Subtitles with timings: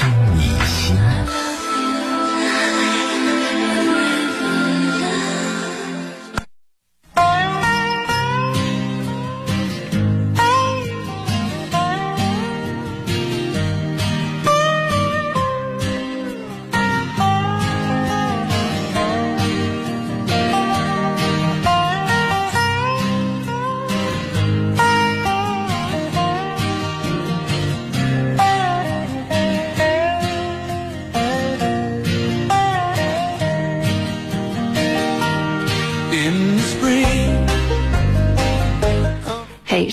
[0.00, 1.39] 听你心。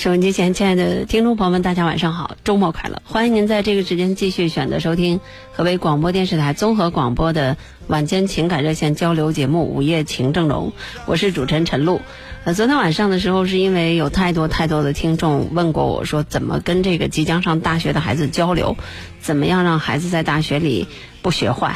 [0.08, 3.02] 收音机前，亲爱的听众朋友们，大家晚上好，周末快乐！
[3.04, 5.20] 欢迎您在这个时间继续选择收听
[5.52, 10.72] 河北广播电视台综合广播的晚间情感热线交流节目《午夜情正浓》，
[11.08, 12.00] 我是主持人陈露。
[12.46, 18.78] 呃，昨天晚上的时候，是因为有太多太多的听众问过我说，怎么跟这个即将上大学的孩子交流，
[19.20, 20.88] 怎么样让孩子在大学里
[21.22, 21.76] 不学坏？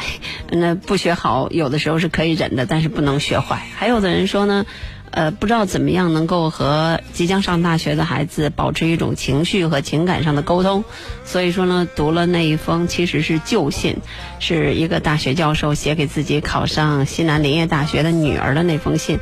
[0.50, 3.60] 那不学好，有的时候是可以忍的，但是不能学坏。
[3.76, 4.64] 还有的人说呢。
[5.12, 10.84] 呃，不知道怎么样能够和即将上大学的孩子保持一种情绪和情感上的沟通，
[11.24, 13.96] 所以说呢，读了那一封其实是旧信，
[14.40, 19.18] 是一个大学教授写给自己考上西南林业大学的女儿的那封信。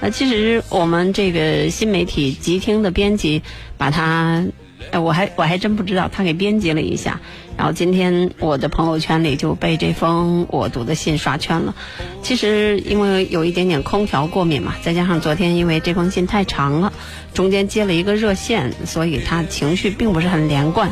[0.00, 3.42] 呃，其实我们这个新媒体集听的编辑
[3.76, 4.44] 把它。
[4.90, 7.18] 哎，我还我还真不知道，他给编辑了一下，
[7.56, 11.74] 然后今天我的朋友圈里就被这封我读的信刷圈了。
[12.22, 16.92] 其实因为有一点点空调过敏嘛，再加上昨天因为这封信太长了，
[17.32, 20.90] 中间接了一个热线，所以他情绪并不是很连贯。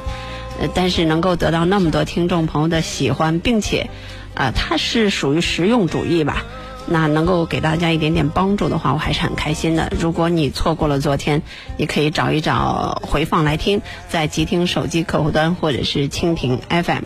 [0.61, 3.89] 呃，但是能够得到那么多听众朋友的喜欢，并且，
[4.35, 6.45] 啊，他是属于实用主义吧。
[6.87, 9.93] 那能够给大家一点点帮助的话，我还是很开心的。
[9.99, 11.43] 如果你错过了昨天，
[11.77, 17.05] 你可以找一找回放来听，在极听手机客户端或者是蜻蜓 FM。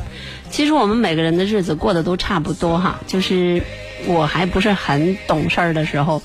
[0.51, 3.63] 其实我们每个人的日子过得都差不多哈，就是
[4.07, 6.23] 我还不是很懂事儿的时候，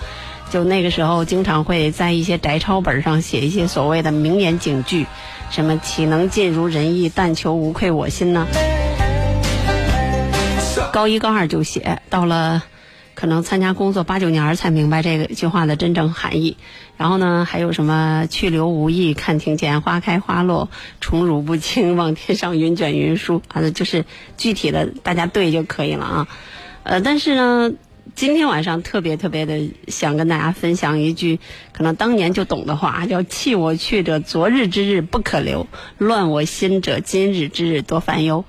[0.50, 5.06] 就那个时候经常会在一些摘抄本上写一些所谓的名言警句，
[5.50, 8.48] 什么岂能尽如人意，但求无愧我心呢？
[10.94, 12.64] 高一高二就写，到了。
[13.22, 16.58] 可能参加工作八九年才明白这个句话的真正含义。
[16.98, 20.72] 然后呢，还有什么去留无意，看庭前花开花落，
[21.02, 23.44] 宠辱不惊，望天上云卷云舒。
[23.50, 24.06] 啊，就是
[24.38, 26.28] 具体的大家对就可以了啊。
[26.82, 27.72] 呃，但是呢，
[28.16, 31.40] 今天晚上特别特别的想跟大家分享一句
[31.74, 35.68] 可能当年就懂的话，叫“弃我去者，昨日之日不可留；
[36.00, 38.46] 乱我心者，今日之日多烦忧。”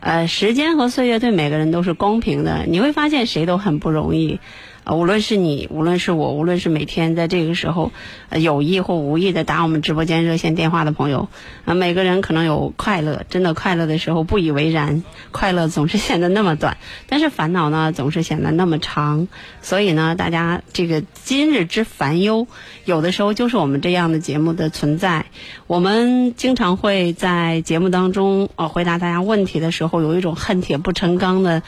[0.00, 4.40] 呃，时间和岁月对每个人都是公平的，你会发现谁都很不容易。
[4.88, 7.90] 无论是你，无论是我，无论是每天在这个时候
[8.30, 11.28] 有意或无意的打我们直播间热线电话的朋友，
[11.64, 15.02] 啊，每个人可能有快乐，真的快乐的时候不以为然，
[15.32, 16.76] 快乐总是显得那么短，
[17.08, 19.26] 但是烦恼呢总是显得那么长。
[19.60, 22.46] 所以呢，大家这个今日之烦忧，
[22.84, 25.26] 有的时候就是我们这样的节目的存在。
[25.66, 31.64] 我们经常会在节目当中呃回答大家问题的时候，有一种恨铁不成钢的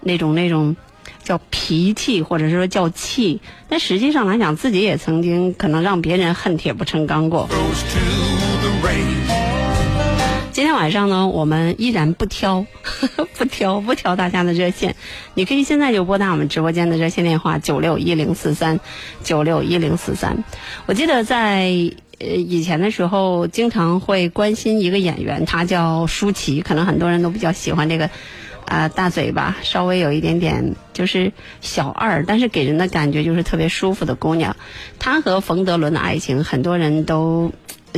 [0.00, 0.76] 那种那种。
[1.28, 7.46] 叫脾气，或者说叫气，但实际上来讲，自己也曾经可能让别人恨铁不成钢过。
[10.52, 12.64] 今天晚上呢，我们依然不挑，
[13.36, 14.96] 不挑，不挑大家的热线，
[15.34, 18.80] 你可以现在就拨打我们直播间的热线电话九六一零四三
[19.22, 20.42] 九六一零四三。
[20.86, 21.68] 我记得在
[22.20, 28.08] 呃以前的时候，经常会关心一个演员，他叫舒淇，可能很多人都比较喜欢这个。
[28.68, 31.32] 啊，大嘴巴，稍微有一点点就是
[31.62, 34.56] 小二，但是给人的感觉就是特别舒服的姑娘。
[34.98, 37.50] 她和冯德伦的爱情，很多人都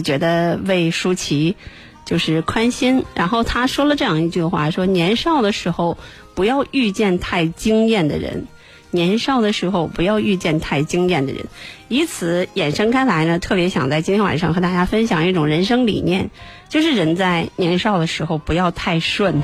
[0.05, 1.57] 觉得为舒淇
[2.05, 3.05] 就是宽心。
[3.17, 5.99] 然后他说了这样一句话：说年少的时候
[6.35, 8.47] 不要遇见太惊艳的人，
[8.93, 11.47] 年少的时候不要遇见太惊艳的人。
[11.89, 16.31] 以此衍生开来呢，特别想在今天晚上和大家分享一种人生理念，
[16.69, 19.43] 就是人在年少的时候不要太顺。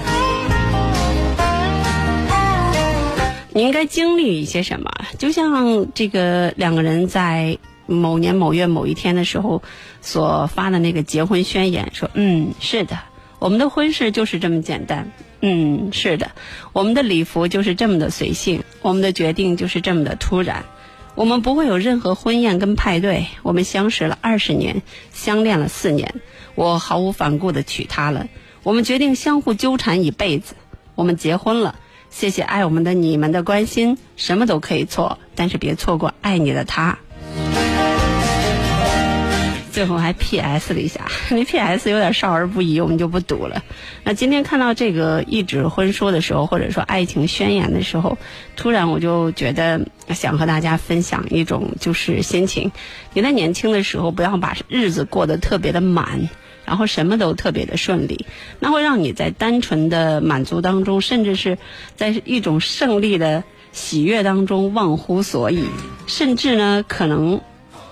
[3.57, 4.91] 你应该经历一些什么？
[5.17, 7.57] 就像这个两个人在
[7.87, 9.63] 某年某月某一天的时候
[10.03, 12.99] 所发的那个结婚宣言，说：“嗯，是的，
[13.39, 15.11] 我们的婚事就是这么简单。
[15.41, 16.33] 嗯，是的，
[16.75, 20.63] 我们的礼服就是这么的随性，我们的决定就是这么的突然。
[21.15, 23.27] 我们不会有任何婚宴跟派对。
[23.43, 24.83] 我们相识了二十年，
[25.15, 26.17] 相恋了四年，
[26.57, 28.29] 我毫无反顾的娶她了。
[28.63, 30.57] 我们决定相互纠缠一辈子。
[30.95, 31.77] 我们结婚了。
[32.11, 36.99] 谢谢爱我们的你们的关心，什么都可以错，但是别错过爱你的他。
[39.71, 40.73] 最后还 P.S.
[40.73, 41.91] 了一下，因为 P.S.
[41.91, 43.63] 有点少儿不宜，我们就不读了。
[44.05, 48.17] 那今天看到这个一纸婚书的时候，或者说爱情宣言的时候，
[48.57, 52.73] 突然我就觉得想和大家分享一种就是心情。
[53.13, 56.31] 你在年轻的时候，不要把日子过得特别的满。
[56.67, 58.27] 然后什么都特别的顺利，
[58.59, 61.57] 那会让你在单纯的满足当中，甚至是
[61.95, 65.65] 在一种胜利的喜悦当中忘乎所以，
[66.07, 67.41] 甚至呢，可能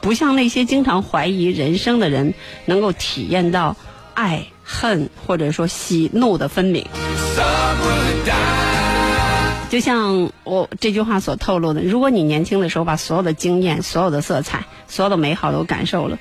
[0.00, 2.34] 不像那些经常怀疑人生的人，
[2.66, 3.76] 能够体验到
[4.12, 6.84] 爱恨或者说喜怒的分明。
[9.70, 16.18] 就像我这句话所透露的，如果你年轻的时候把所有的经验、所有的色彩、所有的美好都感受了。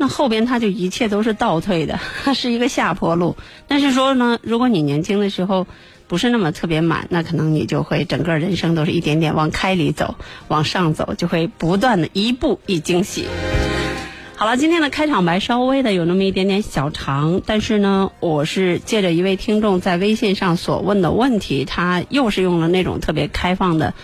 [0.00, 1.98] 那后边他就一切都是倒退的，
[2.34, 3.36] 是一个下坡路。
[3.66, 5.66] 但是说呢，如果你年轻的时候
[6.06, 10.14] 不是那么特别满，那可能你就会整个人生都是一点点往开里走，
[10.46, 13.26] 往上走，就会不断的一步一惊喜。
[14.36, 23.94] 好了，今天的开场白稍微的有那么一点点小长，但是呢，我是借着一位听众在微信上所问的问题，他又是用了那种特别开放的。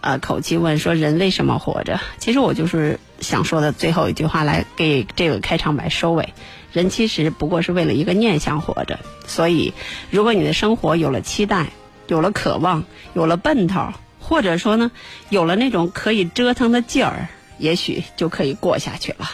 [0.00, 1.98] 呃，口气问说人为什么活着？
[2.18, 6.34] 其实我就是想说的最后一句话来给这个开场白收尾。
[6.72, 9.00] 人其实不过是为了一个念想活着。
[9.26, 9.72] 所以，
[10.10, 11.68] 如果你的生活有了期待，
[12.06, 12.84] 有了渴望，
[13.14, 14.90] 有了奔头，或者说呢，
[15.30, 17.28] 有了那种可以折腾的劲儿，
[17.58, 19.26] 也许就可以过下去了。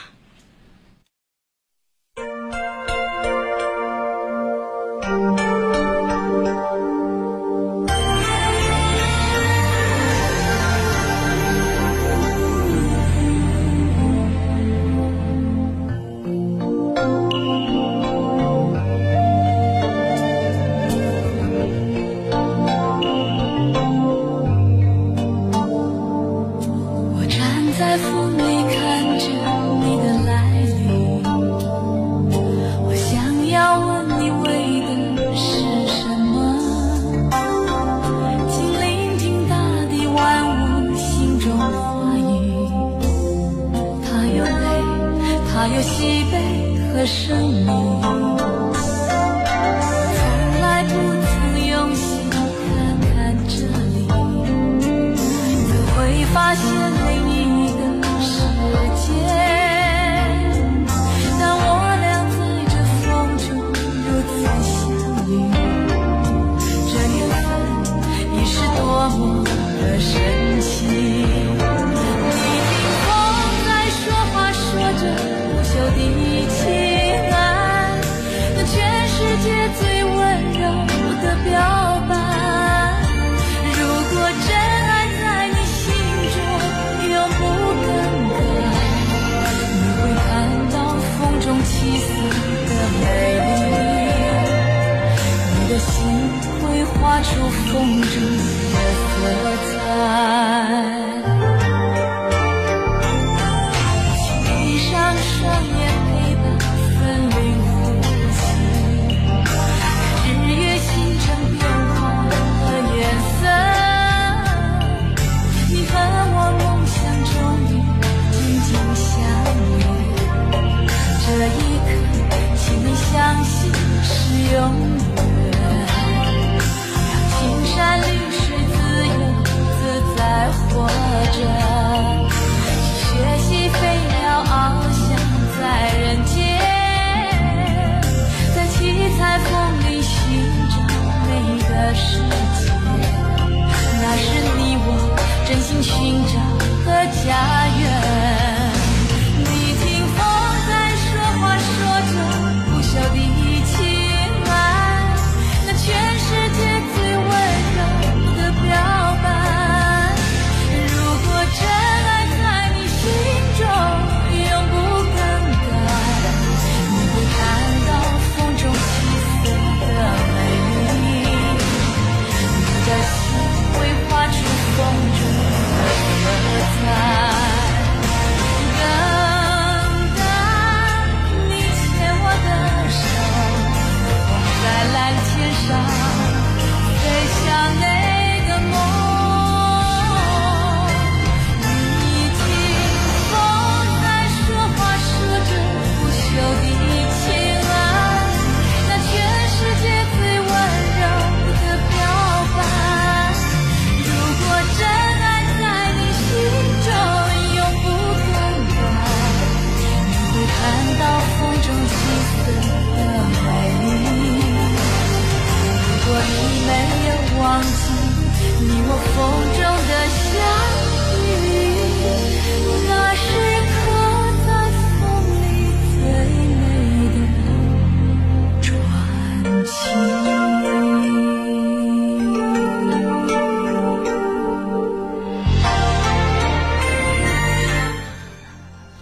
[145.54, 146.40] 真心寻找
[146.84, 146.90] 和
[147.24, 147.73] 家园。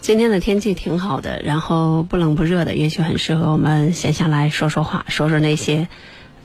[0.02, 5.86] 今天的天气挺好的，然后不冷不热的，也许很适合我们闲下来说说话，说说那些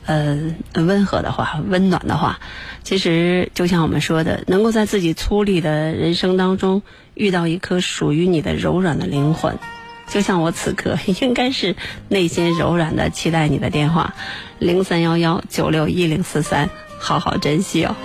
[0.05, 2.39] 呃温和的话、温暖的话。
[2.83, 6.83] 其实就像我们说的，能够在自己粗粝的人生当中
[7.15, 9.57] 遇到一颗属于你的柔软的灵魂，
[10.07, 11.75] 就像我此刻 应该是
[12.09, 14.13] 内心柔软的，期待你的电话
[14.59, 17.95] 零三幺幺九六一零四三，好好珍惜哦。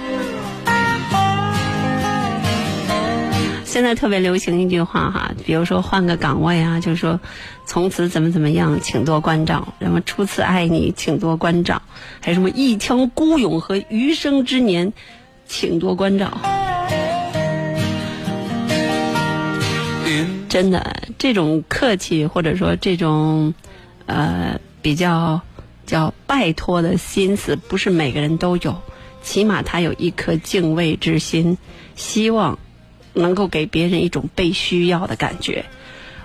[3.73, 7.19] 现在特别流行一句话哈，比如说换个岗位啊，就是说
[7.65, 11.81] 从此怎么怎么样，请多关照；什么初次爱你，请多关照；
[12.21, 14.93] 还什么一腔孤勇和余生之年，
[15.47, 16.31] 请多关照。
[20.51, 23.55] 真的，这种客气或者说这种
[24.05, 25.41] 呃比较
[25.87, 28.83] 叫拜托的心思，不是每个人都有。
[29.23, 31.57] 起码他有一颗敬畏之心，
[31.97, 32.59] 希望。
[33.15, 35.65] 能够给别人一种被需要的感觉，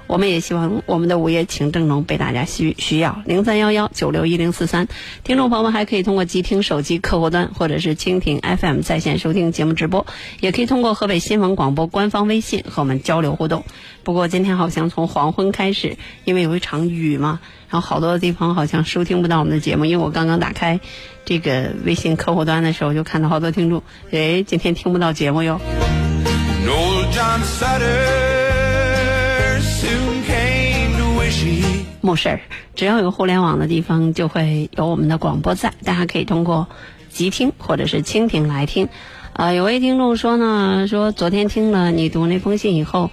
[0.07, 3.21] 我们也希望我们的午夜情正浓被大家需需要。
[3.25, 4.87] 零三幺幺九六一零四三，
[5.23, 10.07] 听众朋友们还可以通过机听手机客户端或者是蜻蜓 FM 在线收听节目直播，
[10.39, 13.65] 也可以通过河北新闻广播官方微信和我们交流互动。
[14.03, 19.83] 不过今天好像从黄昏开始，因为有一场雨嘛，然后好多的地方好像收听不到我们的节目。
[19.83, 20.79] 因为我刚刚打开
[21.25, 25.59] 这个微信客户端的时候，就看到好多听众，哎，今天听不到节目哟。
[32.01, 32.39] 没事儿，
[32.73, 35.73] 只要有互联网的地方，就会有我们的广播在。
[35.83, 36.67] 大家可以通过
[37.09, 38.87] 即听或者是蜻蜓来听。
[39.33, 43.11] 呃，有位听众说呢，说昨天听了你读那封信以后，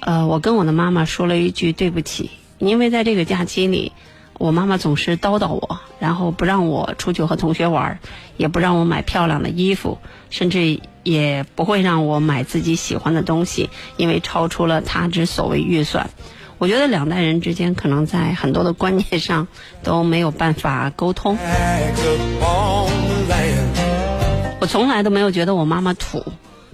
[0.00, 3.92] 呃，我跟我的妈妈说了一句对不起，因为在这个假期里，
[4.38, 7.98] 我妈妈总是叨叨我，然后不让我出去和同学玩，
[8.36, 9.98] 也不让我买漂亮的衣服，
[10.28, 10.78] 甚至。
[11.06, 16.10] 也不会让我买自己喜欢的东西，因为超出了他之所谓预算。
[16.58, 19.46] 我觉得两代人之间可能在很多的观念上
[19.84, 21.38] 都没有办法沟通。
[24.60, 26.24] 我从来都没有觉得我妈妈土，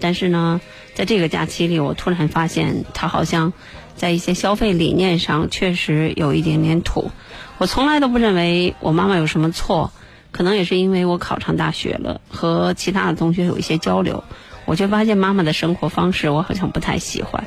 [0.01, 0.63] 但是呢，
[0.95, 3.53] 在这个假期里，我突然发现她好像
[3.97, 7.11] 在一些消费理念上确实有一点点土。
[7.59, 9.93] 我从来都不认为我妈妈有什么错。
[10.33, 14.25] 可能也是因为我考上大学了，和其他的同学有一些交流，
[14.65, 17.47] 我就发现妈妈的生活方式我好像不太喜欢，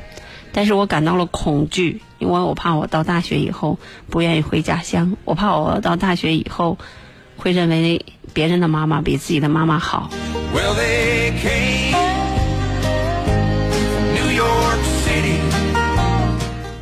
[0.52, 3.78] 但是我感到了恐惧，因为我怕我到大学以后
[4.08, 6.78] 不愿意回家乡，我怕我到大学以后
[7.36, 10.08] 会认为别人的妈妈比自己的妈妈好。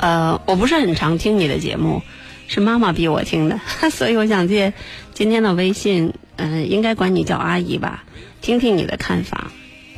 [0.01, 2.03] 呃，我不是很常听你的节目。
[2.47, 3.61] 是妈妈逼我听的，
[3.91, 4.73] 所以我想借
[5.13, 8.05] 今天的微信，嗯，应该管你叫阿姨吧，
[8.41, 9.51] 听听你的看法。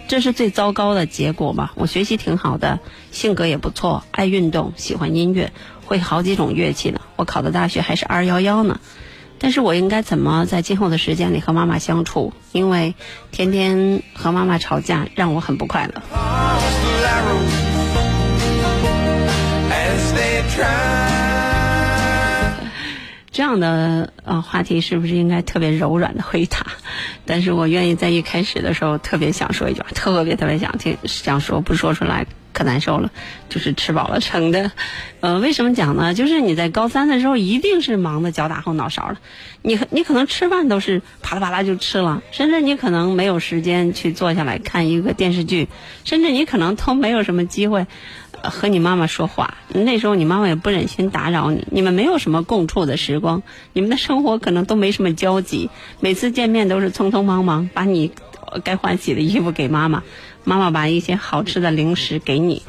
[0.09, 1.73] 这是最糟糕的结果吧？
[1.75, 2.79] 我学习挺好的，
[3.11, 5.53] 性格也不错，爱运动，喜欢音乐，
[5.85, 7.01] 会好几种乐器呢。
[7.17, 8.79] 我考的大学还是二幺幺呢。
[9.39, 12.33] 但是我应该怎么在今后的时间里和妈妈相处？
[12.53, 12.95] 因为
[13.33, 16.03] 天天和妈妈吵架，让我很不快乐。
[23.37, 26.67] 这样的呃话题是不是应该特别柔软的回答？
[27.27, 32.25] 但是我愿意在一开始的时候特别想说一句话，特别特别想听，想说不说出来
[32.57, 33.11] 可难受了，
[33.51, 34.73] 就是吃饱了撑的。
[35.21, 36.15] 呃，为什么讲呢？
[36.15, 39.19] 就是你在高三的时候一定是忙的脚打后脑勺了，
[39.61, 45.69] 你你可能吃饭都是啪啦啪啦就吃了，甚至你可能没有时间去坐下来看一个电视剧，
[46.05, 47.87] 甚至你可能都没有什么机会。
[48.43, 55.69] 和你妈妈说话，那时候你妈妈也不忍心打扰你，你们没有什么共处的时光，你们的生活可能都没什么交集，
[56.01, 58.13] 每次见面都是匆匆忙忙，把你
[58.63, 60.05] 该换洗的衣服给妈妈，
[60.47, 62.63] 妈妈把一些好吃的零食给你，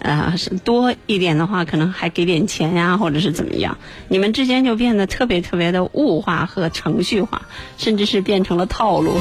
[0.00, 0.34] 呃，
[0.64, 7.40] 多一点的话可能还给点钱呀，或者是怎么样，你们之间就变得特别特别的物化和程序化，
[7.78, 9.14] 甚至是变成了套路。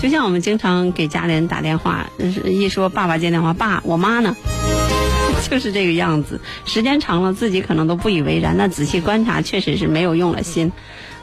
[0.00, 2.08] 就像我们经常给家里人打电话，
[2.44, 4.36] 一说爸爸接电话，爸，我妈呢，
[5.50, 6.40] 就是这个样子。
[6.64, 10.70] 时间长了，自己可能都不以为然，那仔细观察，确实是没有用了心。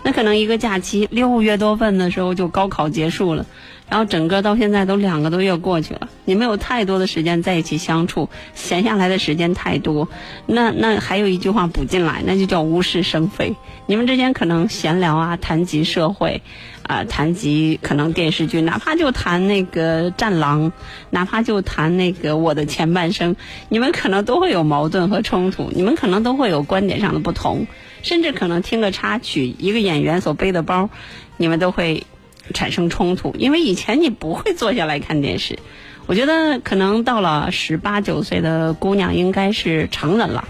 [0.05, 3.43] 那可能一个假期六月多份的时候就高考结束了。
[3.89, 10.07] 然后整个到现在都两个多月过去了，你们有太多的时间在一起相处，闲下来的时间太多。
[10.47, 13.55] 那那还有一句话补进来，那就叫无事生非。
[13.85, 16.41] 你们之间可能闲聊啊，谈及社会，
[16.81, 20.71] 啊，谈及可能电视剧，哪怕就谈那个《战狼》，
[21.11, 23.35] 哪怕就谈那个《我的前半生》，
[23.69, 27.67] 你们可能都会有矛盾和冲突，你们可能都会有观点上的不同。
[28.05, 30.91] 甚至可能听个插曲，一个演员所背的包，
[31.37, 32.05] 你们都会
[32.53, 35.57] 产生冲突，因为以前你不会坐下来看电视。
[36.05, 40.47] 我觉得可能到了十八九岁的姑娘应该是成人了，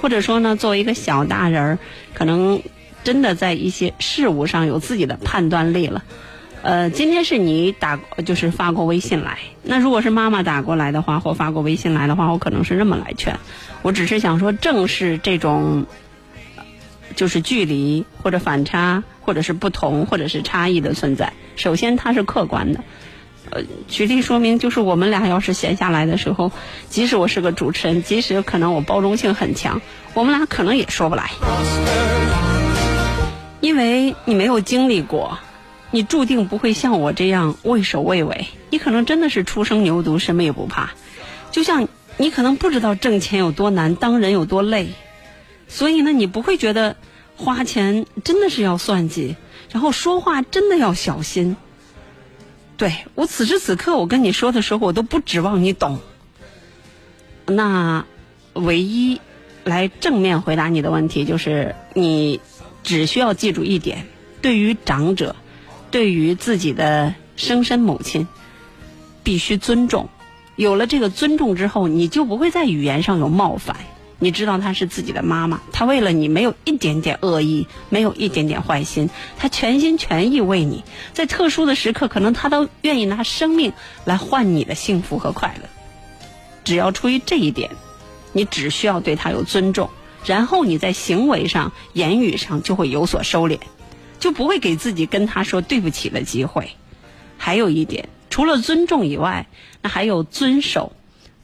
[0.00, 1.78] 或者说呢，作为一个小大人儿，
[2.14, 2.62] 可能
[3.02, 6.04] 真的在一些事物上有自己的判断力了。
[6.62, 9.38] 呃，今天是你打，就是发过微信来。
[9.64, 13.36] 那如果是妈妈打过来的话，或发过微信来的话，我可能是这么来劝。
[13.82, 15.84] 我只是想说，正是这种，
[17.12, 21.32] 就是距离或者反差，或者是不同，或者是差异的存在。
[21.56, 22.80] 首先，它是客观的。
[23.50, 26.50] 呃，举例说明，就是我们俩要是闲下来的时候，
[26.88, 29.82] 即使我是个主持人，即使可能我包容性很强，
[30.14, 31.30] 我们俩可能也说不来，
[33.60, 35.38] 因为你没有经历过。
[35.94, 40.92] 你注定不会像我这样畏首畏尾，你可能真的是初生牛犊，什么也不怕。
[41.50, 44.88] 就像你可能不知道挣钱有多难，当人有多累，
[45.72, 46.96] 所以呢，你不会觉得
[47.34, 49.36] 花钱真的是要算计，
[49.70, 51.56] 然后说话真的要小心。
[52.76, 55.98] 对我此时此刻我跟你说的时候，我都不指望你懂。
[57.46, 58.04] 那
[58.52, 59.18] 唯一
[59.64, 62.40] 来正面回答你的问题，就是你
[62.82, 64.06] 只需要记住一点：
[64.42, 65.34] 对于长者。
[65.90, 68.26] 对于自己的生身母亲，
[69.22, 70.08] 必须尊重。
[70.56, 73.76] 有了这个尊重之后，你就不会在语言上有冒犯。
[74.22, 80.84] 你知道她是自己的妈妈，她为了你没有一点点恶意，没有一点点坏心，她全心全意为你。
[81.12, 83.72] 在特殊的时刻，可能她都愿意拿生命
[84.04, 85.68] 来换你的幸福和快乐。
[86.62, 87.72] 只要出于这一点，
[88.32, 89.90] 你只需要对她有尊重，
[90.24, 93.58] 然后你在行为上、言语上就会有所收敛。
[94.20, 96.70] 就不会给自己跟她说对不起的机会。
[97.38, 99.48] 还有一点，除了尊重以外，
[99.80, 100.92] 那还有遵守。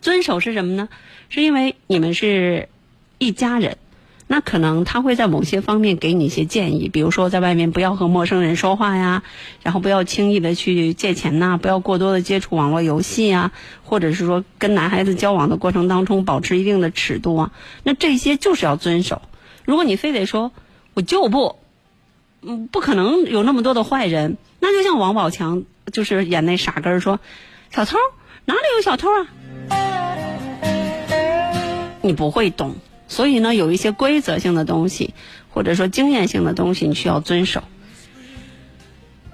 [0.00, 0.88] 遵守是什么呢？
[1.28, 2.68] 是因为你们是
[3.18, 3.76] 一家人，
[4.26, 9.22] 那可能他会在某些方面给你一些建议，比如说在外面不要和陌生人说话呀，
[9.62, 13.52] 然后不要轻易的去借钱呐，不要过多的接触网络游戏啊，
[13.84, 17.52] 或者是说跟男孩子交往的过程当中保持一定的尺度啊。
[17.82, 19.22] 那这些就是要遵守。
[19.64, 20.52] 如果你非得说
[20.94, 21.56] 我就不。
[22.40, 24.36] 嗯，不可能有那么多的坏人。
[24.60, 27.18] 那就像王宝强，就是演那傻根儿说
[27.74, 27.96] ：“小偷
[28.44, 29.26] 哪里有小偷啊？”
[32.00, 32.76] 你不会懂，
[33.08, 35.14] 所以呢，有一些规则性的东西，
[35.50, 37.62] 或者说经验性的东西，你需要遵守。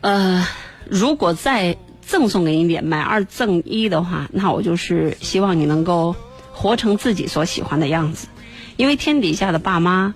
[0.01, 0.47] 呃，
[0.89, 6.15] 如果再赠送给你点买二赠一的话，那我就是希望你能够
[6.53, 8.29] 活成自己所喜欢的样子，
[8.77, 10.15] 因为天底下的爸妈。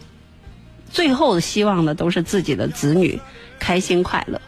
[0.91, 3.21] 最后希望的都是自己的子女
[3.59, 4.41] 开心快乐。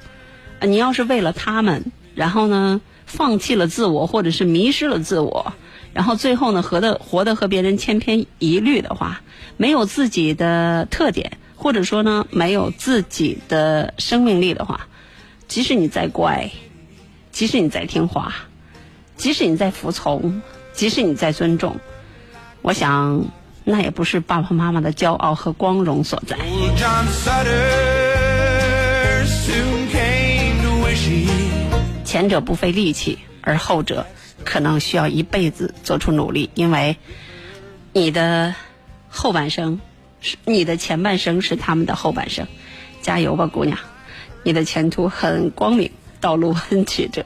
[0.66, 5.52] 你要是为了他们，然后呢放弃了自我，或者是迷失了自我，
[5.92, 9.20] 然后最后呢活的活的和别人千篇一律的话，
[9.56, 14.88] 没有自己的特点，或者说呢没有自己的生命力的话，
[15.48, 16.50] 即使你再乖，
[17.32, 18.34] 即使你再听话，
[19.16, 20.40] 即使你再服从，
[20.72, 21.76] 即使你再尊重，
[22.62, 23.24] 我想。
[23.62, 26.36] 那也不是爸爸妈妈的骄傲和光荣所在。
[32.04, 34.04] 前者不费力气，而后者
[34.44, 36.96] 可能需要一辈子做出努力，因为
[37.92, 38.54] 你的
[39.08, 39.80] 后半生
[40.20, 42.46] 是你的前半生是他们的后半生。
[43.02, 43.78] 加油吧，姑娘，
[44.42, 45.90] 你的前途很光明。
[46.20, 47.24] 道路很曲折。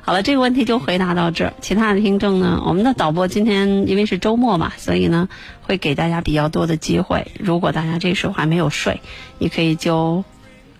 [0.00, 1.54] 好了，这个问题就回答到这儿。
[1.60, 2.60] 其他的听众呢？
[2.66, 5.28] 我们的导播今天因为是周末嘛，所以呢
[5.60, 7.30] 会给大家比较多的机会。
[7.38, 9.00] 如果大家这时候还没有睡，
[9.38, 10.24] 你可以就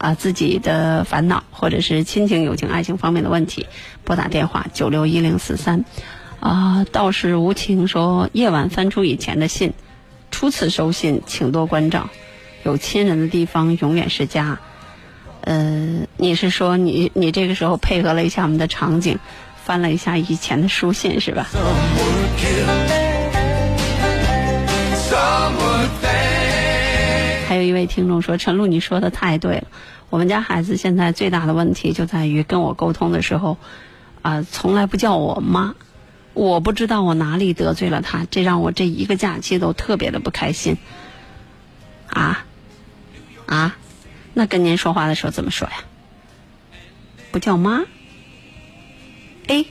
[0.02, 3.66] 啊自己的烦恼或者是亲情、友情、爱情方面的问题，
[4.02, 5.84] 拨打电话九六一零四三。
[6.40, 9.72] 啊，道士无情说，夜晚翻出以前的信，
[10.32, 12.10] 初次收信，请多关照。
[12.64, 14.58] 有亲人的地方永远是家。
[15.42, 19.20] 呃，你是说你你这个时候配合了一下我们的场景，
[19.64, 21.46] 翻了一下以前的书信是吧？
[27.52, 29.64] 还有一位听众说：“陈露，你说的太对了，
[30.08, 33.58] 我们家孩子现在最大的问题就在于跟我沟通的时候，
[34.22, 35.74] 啊，从来不叫我妈，
[36.32, 40.78] 我不知道我哪里得罪了他，这让我这一个假期都特别的不开心。”
[42.08, 42.46] 啊
[43.44, 43.76] 啊！
[44.32, 45.74] 那跟您说话的时候怎么说呀？
[47.32, 47.82] 不叫妈？
[49.46, 49.66] 哎，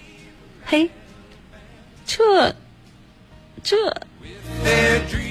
[0.65, 0.91] 嘿，
[2.05, 2.55] 这
[3.63, 3.75] 这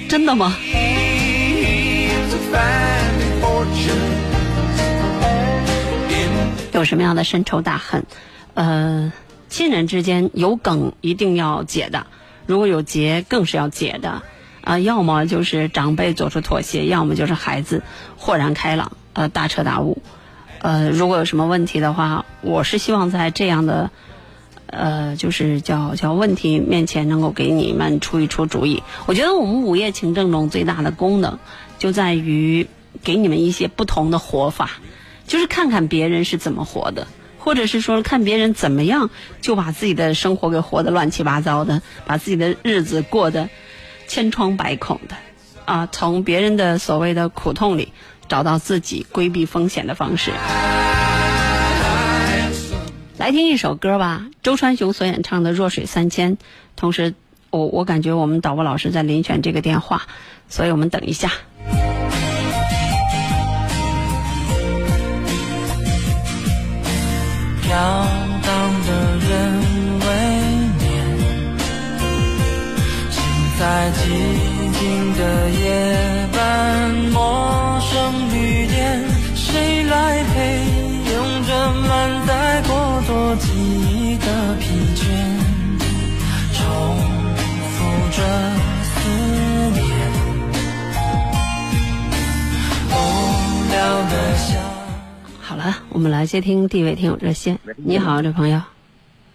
[0.08, 0.56] 真的吗？
[6.72, 8.04] 有什么样的深仇大恨？
[8.54, 9.12] 呃，
[9.48, 12.06] 亲人之间有梗一定要解的，
[12.46, 14.22] 如果有结更是要解的。
[14.62, 17.82] 啊，要么就是长辈做出妥协，要么就是孩子
[18.18, 20.02] 豁然开朗，呃，大彻大悟。
[20.60, 23.90] 呃，如果有什么问题的话，我是希望在这样的，
[24.66, 28.82] 呃，就是叫叫问题面前，能够给你们出一出主意。
[29.06, 31.38] 我觉得我们午夜情正中最大的功能，
[31.80, 32.68] 就在于
[33.02, 34.70] 给你们一些不同的活法，
[35.26, 37.08] 就是看看别人是怎么活的，
[37.40, 43.50] 或者是说看别人怎么样就把自己的生活给活得乱七八糟的，把自己的日子过得
[44.06, 45.16] 千疮百孔的，
[45.64, 47.92] 啊，从别人的所谓的苦痛里。
[48.30, 50.30] 找到自己规避风险的方式。
[53.18, 56.36] 来听一首歌吧，周传雄所演唱的《弱水三千》。
[56.76, 57.14] 同时，
[57.50, 60.02] 我我感觉我们导播老师在遴选这个电话，
[60.48, 61.32] 所以我们等一下。
[67.70, 67.76] 飘
[68.42, 68.50] 荡
[68.84, 68.88] 的
[69.28, 69.30] 人
[70.00, 70.06] 未
[70.80, 70.82] 眠，
[73.12, 73.16] 醒
[73.60, 73.98] 在寂
[74.76, 74.80] 静
[75.14, 76.19] 的夜。
[96.00, 97.58] 们来接听第一位听友热线。
[97.76, 98.60] 你好，这朋友。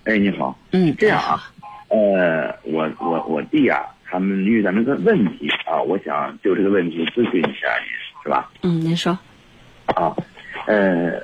[0.03, 1.51] 哎，你好，嗯，这样啊，
[1.89, 8.51] 呃，我我我弟啊，他们遇到那个问题啊，我想就这个问题咨询一下您，是吧？
[8.63, 9.17] 嗯，您说。
[9.85, 10.15] 啊，
[10.65, 11.21] 呃，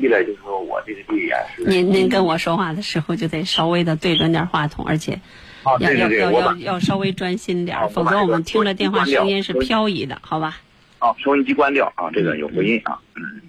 [0.00, 5.20] 一来就是说我这个弟呀、是，您您跟我说话的时候就得稍微的对准点话筒，而且
[5.62, 10.58] 啊，要要要要要稍微专心点，啊否则我们听着电话声音是漂移的，好吧？
[10.98, 13.42] 啊收音机关掉啊，这个有回音啊，嗯，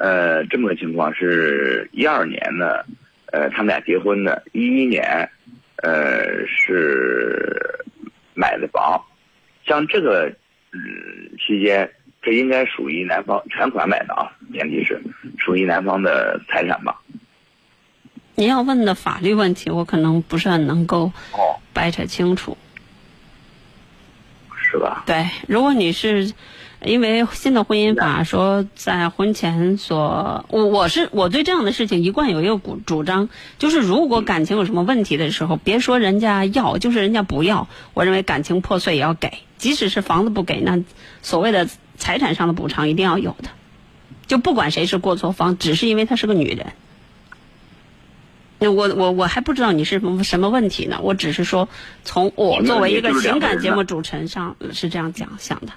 [0.00, 2.82] 呃，这么个情况是一二年呢，
[3.26, 5.28] 呃，他们俩结婚的，一一年，
[5.76, 7.84] 呃，是
[8.32, 8.98] 买的房，
[9.66, 10.32] 像这个
[10.72, 10.80] 嗯
[11.38, 11.90] 期间，
[12.22, 14.98] 这应该属于男方全款买的啊，前提是
[15.38, 16.98] 属于男方的财产吧？
[18.36, 22.56] 您要问的法律问题，我可能不是很能够哦，掰扯清楚。
[24.72, 25.02] 是吧？
[25.04, 26.32] 对，如果你是
[26.82, 40.82] 因为新的婚姻法说在婚前所，我我是我对这样的事情一贯有一个主主张，就是如果感情有什么问题的时候，别说人家要，就是人家不要，我认为感情破碎也要给，即使是房子不给，那
[41.20, 43.50] 所谓的财产上的补偿一定要有的，
[44.26, 46.72] 就不管谁是过错方，只是因为她是个女人。
[48.58, 51.68] 那我我我还不知道你是什么什么问题呢，我只是说
[52.04, 55.72] 从我作为一个情感节目主持人上是这样讲想的。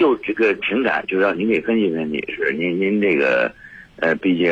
[0.00, 3.52] 这就这个情感，就让您给分析分析，是您您这个，
[3.96, 4.50] 呃，毕竟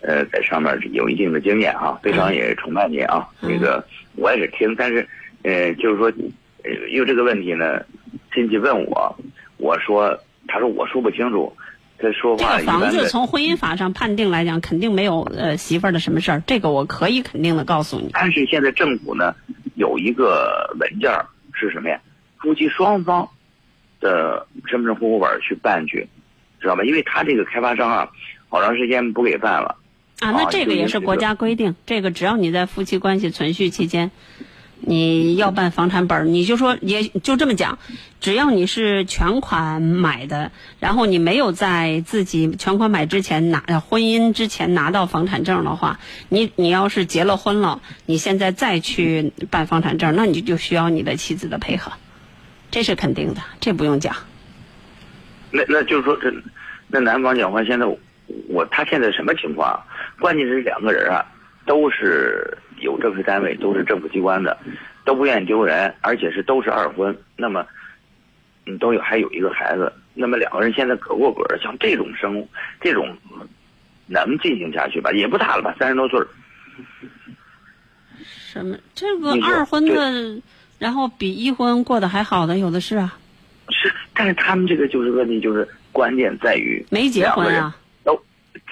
[0.00, 3.24] 呃在上面有一定的经验啊，非常也崇拜您啊。
[3.40, 3.84] 嗯这个
[4.16, 5.06] 我也是听，但是
[5.44, 6.12] 呃，就是说，
[6.64, 7.80] 呃，因为这个问题呢，
[8.34, 9.16] 亲戚问我，
[9.58, 11.56] 我说，他说我说不清楚，
[11.98, 12.86] 他说这个话一般的。
[12.86, 18.10] 房子从婚姻法上判定来讲，肯定没有呃媳妇儿的什么事儿，这个我可以肯定的告诉你。
[18.12, 19.36] 但是现在政府呢
[19.76, 21.12] 有一个文件
[21.54, 22.00] 是什么呀？
[22.38, 23.28] 夫妻双方
[24.00, 26.08] 的身份证、户口本儿去办去，
[26.60, 26.82] 知道吧？
[26.84, 28.08] 因为他这个开发商啊，
[28.48, 29.76] 好长时间不给办了。
[30.20, 34.10] 啊，那啊这个也是国家规定，这个只要你在夫妻关系存续期间，
[34.80, 37.78] 你要办房产本儿，你就说也就这么讲，
[38.20, 51.92] 只要你是全款买的，然后你没有在自己全款买之前拿呃婚姻之前拿到房产证的话，你你要是结了婚了，你现在再去办房产证，那你就需要你的妻子的配合，
[52.70, 54.14] 这是肯定的，这不用讲。
[55.50, 56.32] 那那就是说，这
[56.86, 57.98] 那男方讲话，现在我
[58.48, 59.82] 我他现在什么情况啊？
[60.20, 61.24] 关键是两个人啊，
[61.66, 64.56] 都是有正式单位，都是政府机关的，
[65.04, 67.16] 都不愿意丢人，而且是都是二婚。
[67.36, 67.66] 那么，
[68.66, 69.92] 嗯，都有还有一个孩子。
[70.14, 72.46] 那么两个人现在可过个儿，像这种生
[72.80, 73.16] 这种
[74.06, 75.10] 能进行下去吧？
[75.12, 76.26] 也不大了吧，三十多岁儿。
[78.22, 78.76] 什么？
[78.94, 80.42] 这个二婚的，
[80.80, 83.18] 然后比一婚过得还好的有的是啊，
[83.68, 87.76] 是，但是他们这个就是问题，就是关键在于没结婚啊。
[88.02, 88.18] 都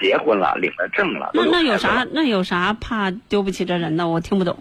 [0.01, 2.05] 结婚了，领了证了，那那有啥？
[2.11, 4.07] 那有啥怕丢不起这人的？
[4.07, 4.57] 我听不懂。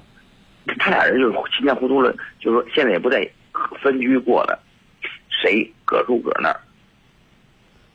[0.78, 3.26] 他俩人就是稀里糊涂了，就是说现在也不在
[3.80, 4.60] 分居过了，
[5.30, 6.60] 谁搁住搁那儿。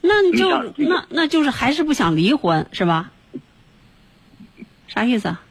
[0.01, 3.11] 那你就那那就是还是不想离婚是吧？
[4.87, 5.41] 啥意思啊？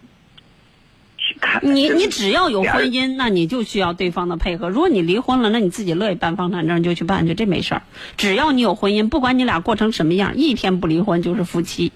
[1.63, 4.71] 你你只要有婚姻，那你就需要对方的配合。
[4.71, 7.83] 如果你离婚了，那你自己乐意办房产证就去办去，这没事儿。
[8.17, 11.93] 只要你有婚姻，不管你俩过成什么样，一天不离婚就是夫妻。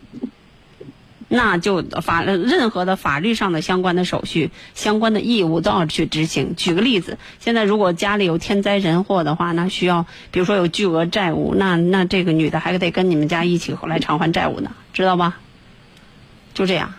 [1.29, 6.55] 那就法任何的法律上的相关的手续、相关的义务都要去执行。
[6.55, 15.39] 举个例子，现在如果家里有天灾人祸的话，那需要比如说有巨额债务，那那这个女的还得跟你们家一起来偿还债务呢，知道吧？
[16.55, 16.95] 就这样，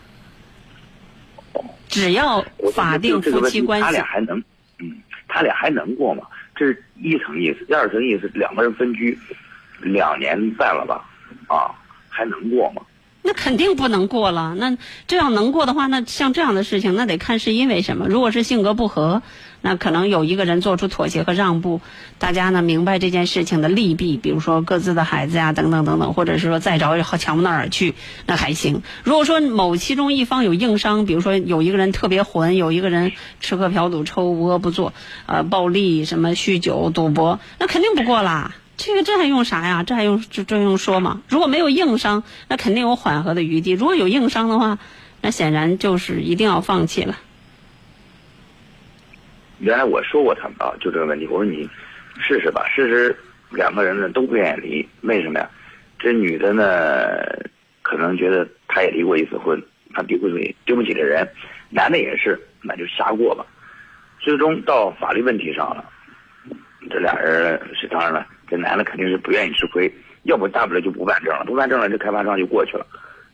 [1.87, 2.41] 只要
[2.73, 4.37] 法定夫妻关系，他俩还能，
[4.79, 6.23] 嗯，他俩还能过吗？
[6.55, 9.17] 这是一层意思，第二层意思，两个人分居
[9.79, 11.07] 两年半了吧？
[11.47, 11.71] 啊，
[12.09, 12.81] 还能过吗？
[13.27, 14.55] 那肯定不能过了。
[14.55, 18.07] 那这样能过的话，那像这样的事情，那得看是因为什么。
[18.07, 19.21] 如果是性格不合，
[19.59, 21.81] 那可能有一个人做出妥协和让步，
[22.19, 27.95] 大家呢明白这件事情的利弊，比如说各自的孩子呀，等等等等，或者是说再找强不到哪儿去，
[28.27, 28.81] 那还行。
[29.03, 33.11] 如果说某其中一方有硬伤，比如说有一个人特别混，有一个人
[33.41, 34.93] 吃喝嫖赌抽无恶不作，
[35.25, 38.55] 呃，暴力什么酗酒赌博，那肯定不过啦。
[38.77, 39.83] 这个这还用啥呀？
[39.83, 41.21] 这还用这这用说吗？
[41.27, 44.77] 如果没有硬伤，那肯定有缓和的余地；如果有硬伤的话，
[45.21, 47.17] 那显然就是一定要放弃了。
[49.59, 51.67] 原来我说过他们啊，就这个问题，我说你
[52.19, 53.17] 试试吧，试试
[53.49, 55.49] 两个人呢都不愿意离，为什么呀？
[55.97, 57.17] 这女的呢，
[57.81, 59.59] 可能觉得她也离过一次婚，
[59.91, 61.27] 她丢不起丢不起这人，
[61.71, 63.43] 男的也是，那就瞎过吧。
[64.19, 65.83] 最终到法律问题上了，
[66.91, 68.27] 这俩人是当然了。
[68.47, 69.91] 这男的肯定是不愿意吃亏，
[70.23, 72.85] 要不大不了就不办证了，不办证了，这开发商就过去了。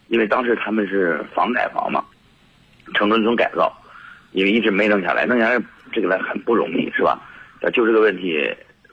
[0.08, 2.04] 因为当时他们是房改房嘛，
[2.94, 3.72] 城中村改造，
[4.32, 5.60] 因为一直没弄下来，弄下来
[5.92, 7.20] 这个来很不容易，是吧？
[7.72, 8.46] 就这个问题，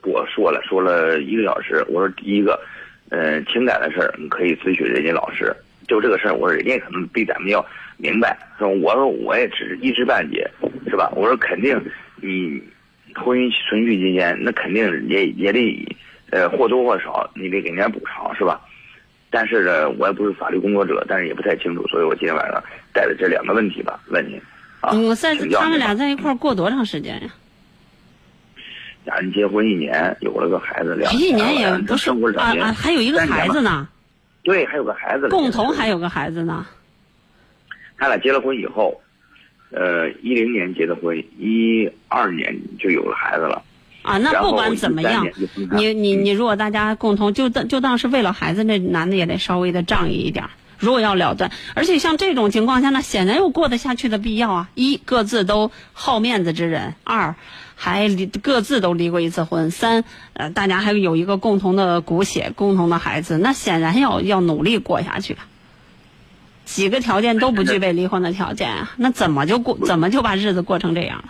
[0.03, 2.59] 我说了说了一个小时，我说第一个，
[3.09, 5.53] 呃，情感的事儿你可以咨询人家老师，
[5.87, 7.63] 就这个事儿，我说人家可能比咱们要
[7.97, 8.69] 明白，是吧？
[8.69, 10.49] 我说我也只是一知半解，
[10.87, 11.11] 是吧？
[11.15, 11.79] 我说肯定
[12.15, 12.61] 你
[13.13, 15.97] 婚姻存续期间，那肯定也也得。
[16.31, 18.59] 呃，或多或少你得给人家补偿是吧？
[19.29, 24.41] 但是呢，我也不是法律工作者，但是也不太清楚，所以我今天晚上带着这两个问题吧问你。
[24.81, 27.29] 嗯，在他们俩在一块过多长时间呀？
[29.05, 33.87] 俩人结婚一年，有了个孩子，两一年也不是啊啊，还有一个孩子呢。
[34.43, 35.29] 对，还有个孩子。
[35.29, 36.65] 共同还有个孩子呢。
[37.97, 38.99] 他俩结了婚以后，
[39.71, 43.61] 呃，一零年结的婚，一二年就有了孩子了。
[44.01, 45.27] 啊，那不管怎么样，
[45.71, 50.45] 你你你，如果大家共同就当就当是为了孩子，那男的也得稍微的仗义一点。
[50.79, 54.69] 如果要了断，而且像这种情况下，那显然有过得下去的必要啊。
[54.73, 57.35] 一，各自都好面子之人；二，
[57.75, 65.37] 还离各自都离过一次婚；三，呃，大家还有一个共同的骨血、共同的孩子，那显然要要努力过下去。
[66.65, 69.77] 几个条件都不具备离婚的条件啊，那怎么就过？
[69.85, 71.25] 怎么就把日子过成这样了？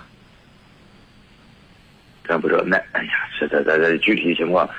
[2.31, 4.69] 咱不知道那，哎呀，这这这这具体情况，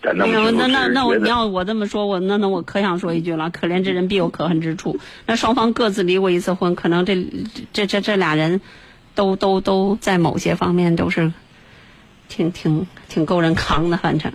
[0.00, 5.00] 咱那那那那我你要我这么说，我那那我可想说一句了，可怜之人必有可恨之处。
[5.26, 7.26] 那双方各自离过一次婚，可能这
[7.72, 8.60] 这这这俩人，
[9.16, 11.32] 都都都在某些方面都是，
[12.28, 14.32] 挺挺挺够人扛的，反正。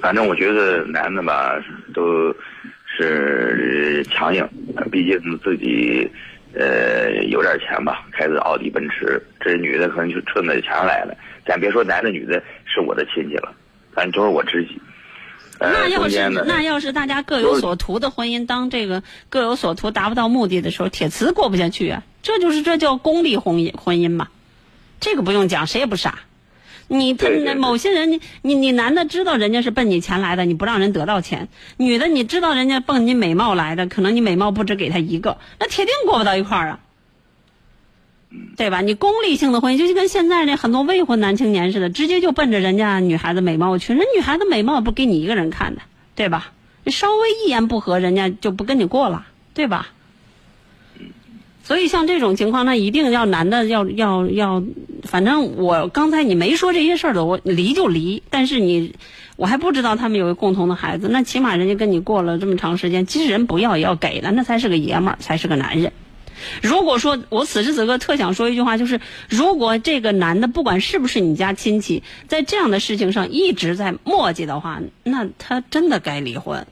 [0.00, 1.62] 反正我觉得男的吧，
[1.94, 2.34] 都
[2.84, 4.44] 是强硬，
[4.90, 6.10] 毕竟自己。
[6.56, 9.20] 呃，有点钱吧，开着奥迪奔驰。
[9.40, 11.16] 这女的可能就冲着钱来了。
[11.46, 13.52] 咱别说男的女的，是我的亲戚了，
[13.92, 14.80] 反正都是我知己。
[15.60, 22.02] 那要是那要是大家各有所图的婚姻，当这个各有所图达不到目的的时候，铁瓷过不下去啊。
[22.22, 24.28] 这就是这叫功利婚姻婚姻嘛。
[25.00, 26.20] 这个不用讲，谁也不傻。
[26.88, 31.46] 你他某些人，你你你男的知道人家是奔你钱来的，你不让人得到钱；
[31.78, 36.80] 女的你知道人家奔你美貌来的，可能你美貌不止给他一个，那铁定过不到一块儿啊，
[38.56, 38.80] 对吧？
[38.80, 45.82] 你功利性的婚姻，就跟现在那很多未婚男青年似的，直接就奔着人家女孩子美貌去，人女孩子美貌不给你一个人看的，
[46.14, 46.52] 对吧？
[46.84, 49.88] 你稍微一言不合，人家就不跟你过了，对吧？
[51.64, 54.62] 所以像这种情况，那一定要男的要要要，
[55.02, 58.22] 反正我刚才你没说这些事儿的，我离就离。
[58.28, 58.94] 但是你，
[59.36, 65.90] 我还不知道他们有个共同的孩子，那起码人家跟你过了这么长时间，即使人不要也要给的，那才是个爷们儿，才是个男人。
[66.60, 69.00] 如果说我此时此刻特想说一句话，就是
[69.30, 76.66] 如果这个男的不管是不是你家亲戚，在这样的事情上一直在磨叽的话，那他真的该离婚，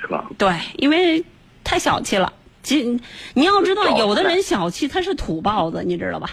[0.00, 0.30] 是吧？
[0.38, 1.26] 对，因为
[1.62, 2.32] 太小气了。
[2.68, 3.00] 其
[3.32, 6.28] 你要知道，有的人小气，他是土包子，你知道吧？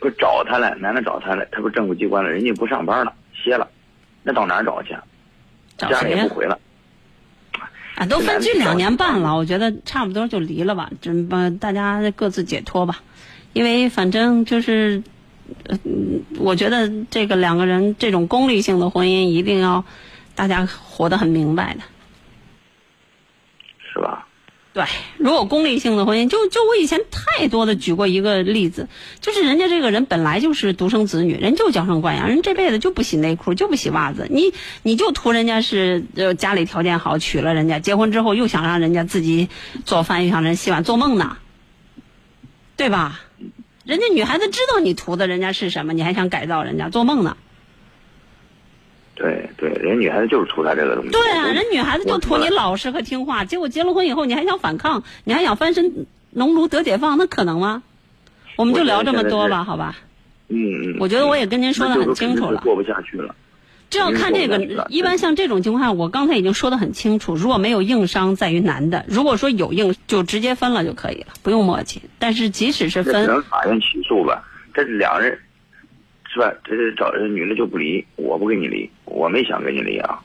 [0.00, 3.68] 不找他了，男的找他了，他不政府机关了，人家不上班了，歇了，
[4.22, 4.96] 那到哪儿找去？
[5.76, 6.24] 找谁呀？
[6.26, 6.58] 不回了。
[7.96, 13.02] 啊，都分居两年半了，我觉得差不多就离了吧，这把大家各自解脱吧。
[13.52, 15.02] 因为反正就是，
[15.68, 19.84] 嗯，我觉得这个两个人这种功利性的婚姻，一定要
[20.34, 21.80] 大家活得很明白的。
[23.92, 24.25] 是吧？
[24.76, 24.84] 对，
[25.16, 28.90] 如果功利性的婚姻，就就我以前太多的举过一个例子，
[29.22, 39.48] 就是人家这个人本来就是独生子女，人就娇生惯养，人这辈子就不洗内裤，就不洗袜子，你你就图人家是呃家里条件好，娶了人家，结婚之后又想让人家自己
[39.86, 41.38] 做饭，又想人洗碗，做梦呢，
[42.76, 43.22] 对吧？
[43.82, 47.38] 人家女孩子知道你图的人家是什么，你还想改造人家，做梦呢。
[49.86, 51.10] 人女孩子就是图他这个东西。
[51.10, 57.82] 对啊，人女孩子就图你老实和听话，结果结了婚以后，你还想反抗，你还想翻身农奴得解放，那可能吗？
[58.56, 59.96] 我们就聊这么多吧，好吧？
[60.48, 60.96] 嗯嗯。
[61.00, 63.34] 我觉得我也跟您说的很清楚了过不下去了。
[63.88, 71.98] 这要看这个一般像这种情况下，我刚才已经说的很清楚，如果没有硬伤在于男的，如果说有硬，就直接分了就可以了，不用磨叽。
[72.18, 74.42] 但是即使是分只分，能法院起诉吧？
[74.74, 75.38] 这两人
[76.36, 76.52] 是吧？
[76.64, 80.20] 这是找这女的就不离，我不跟你离，我没想跟你离啊。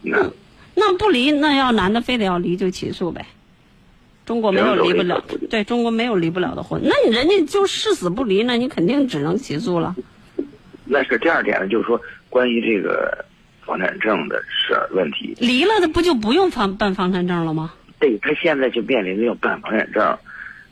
[0.00, 0.30] 那
[0.74, 3.26] 那不离，那要男的非得要离就起诉呗。
[4.24, 9.94] 中国没有离不了对中国没有离不了的婚，那你人家就誓死不离，那你肯定只能起诉了。
[10.86, 13.26] 那是第二点呢，就是说关于这个
[13.66, 17.74] 房产证的事儿问题，离了的不就不用房办房产证了吗？
[18.00, 20.18] 对他现在就面临着要办房产证，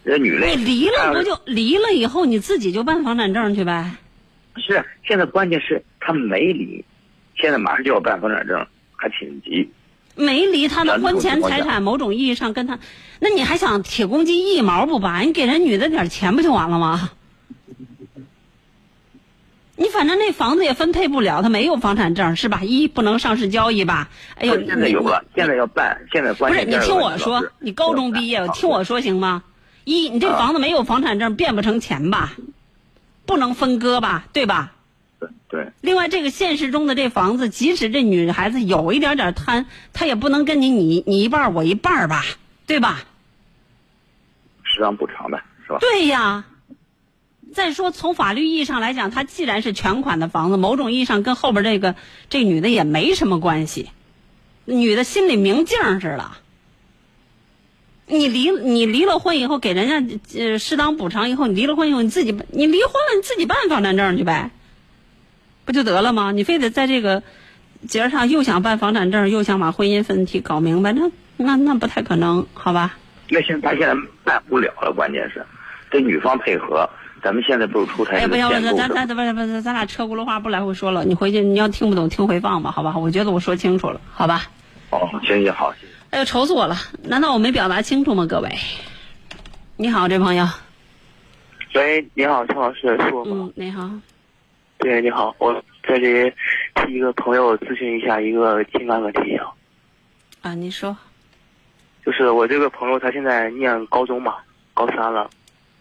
[0.06, 3.92] 这女的你离了不就离了以后你自己就办房产证去呗？
[4.56, 6.84] 是现在关键是他没离，
[7.36, 9.70] 现在马上就要办房产证，还挺急。
[10.16, 12.78] 没离他的婚前财产，某种意义上跟他，
[13.18, 15.20] 那你还想铁公鸡一毛不拔？
[15.20, 17.10] 你给人女的点钱不就完了吗？
[19.76, 22.60] 你反正那房子也分配不了，他没有房产证是吧？
[22.62, 24.08] 一不能上市交易吧？
[24.36, 29.42] 哎呦，现在有了，现在要办，现在关不是你听我说你高中毕业，听我说行吗？
[29.82, 32.34] 一，你这啊房子没有房产证，变不成钱吧？
[33.26, 34.26] 不能分割吧？
[34.32, 34.72] 对吧？
[35.20, 42.24] 对对另外，这个现实中的这房子，即使这女孩子有一点点贪，她也不能跟你你你一半儿我一半儿吧，
[42.66, 43.04] 对吧？
[44.62, 45.78] 适当补偿呗，是吧？
[45.80, 46.44] 对呀。
[47.52, 51.94] 再说，从法律意义上来讲，它既然是全款的房子，某种意义上跟后边这个
[52.28, 53.90] 这女的也没什么关系，
[54.64, 56.32] 女的心里明镜似的。
[58.06, 64.50] 你离你离了婚以后，给人家呃适当补偿以后，你离了婚以后，你自己你离婚了，你自己办房产证去呗，
[65.64, 66.30] 不就得了吗？
[66.32, 67.22] 你非得在这个
[67.88, 72.96] 节儿上又想办房产证，又想把婚姻问题搞明白，那那那不太可能，好吧？
[73.30, 75.44] 那现在他现在办不了了，关键是
[75.90, 76.88] 得女方配合。
[77.22, 79.08] 咱们现在不是出台哎，不要，这个建咱咱？
[79.08, 81.06] 咱不咱俩车轱辘话不来回说了。
[81.06, 82.98] 你回去你要听不懂听回放吧，好吧？
[82.98, 84.42] 我觉得我说清楚了，好吧？
[84.90, 85.93] 哦，行行好，谢谢。
[86.14, 86.76] 哎呦，愁死我了！
[87.02, 88.24] 难道我没表达清楚吗？
[88.24, 88.48] 各位，
[89.76, 90.46] 你好，这朋友，
[91.74, 93.34] 喂，你好，陈老师，是我吗？
[93.34, 93.90] 嗯，你好，
[94.78, 96.32] 对，你好，我在这里
[96.76, 99.52] 替一个朋友咨询一下一个情感问题啊，
[100.42, 100.96] 啊，你说，
[102.06, 104.36] 就是我这个朋友他现在念高中嘛，
[104.72, 105.28] 高三了，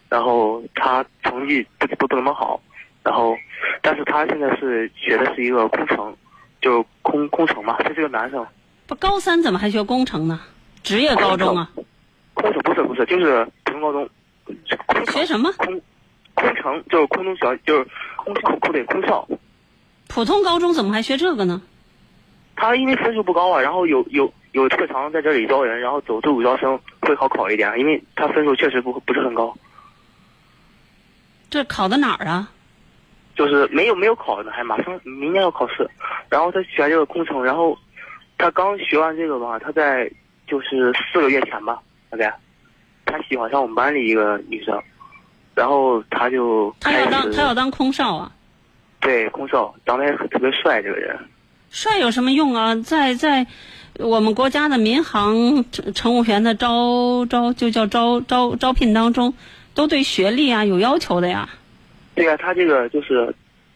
[0.10, 2.60] 然后他成绩不不不怎么好，
[3.04, 3.38] 然后，
[3.84, 6.17] 但是他现在是学的是一个工程，
[6.60, 8.43] 就是空工程嘛，他是个男生，
[8.86, 10.39] 不高三怎么还学工程呢？
[10.84, 11.69] 职业高中啊？
[12.34, 14.10] 工程不是不是，就是普通高中，
[15.12, 15.52] 学什么？
[15.54, 15.82] 空
[16.36, 19.28] 空乘就是空中小就是空校空对空少。
[20.08, 21.62] 普通高中怎么还学这个呢？
[22.56, 29.56] 他因为分数不高啊，然后有有有特长在这里招人，然后走自主招生会好考一点，因为他分数确实不不是很高，
[31.49, 32.51] 这考的哪儿啊？
[33.36, 35.89] 就是没有没有考呢，还马上明年要考试，
[36.30, 37.76] 然后他选这个工程，然后
[38.44, 40.12] 他刚学完这个吧，他在
[40.46, 41.80] 就是四个月前吧，
[42.10, 42.36] 大概
[43.06, 44.78] 他喜欢上我们班里一个女生，
[45.56, 48.30] 然后他就他要当他要当空少啊？
[49.00, 51.18] 对空少，长得也很特别帅，这个人。
[51.70, 52.76] 帅有什么用啊？
[52.76, 53.48] 在在
[53.98, 55.34] 我们国家的民航
[55.72, 59.34] 乘乘务员的招招就叫招招招聘当中，
[59.74, 61.48] 都对学历啊有要求的呀。
[62.14, 63.34] 对呀、他这个就是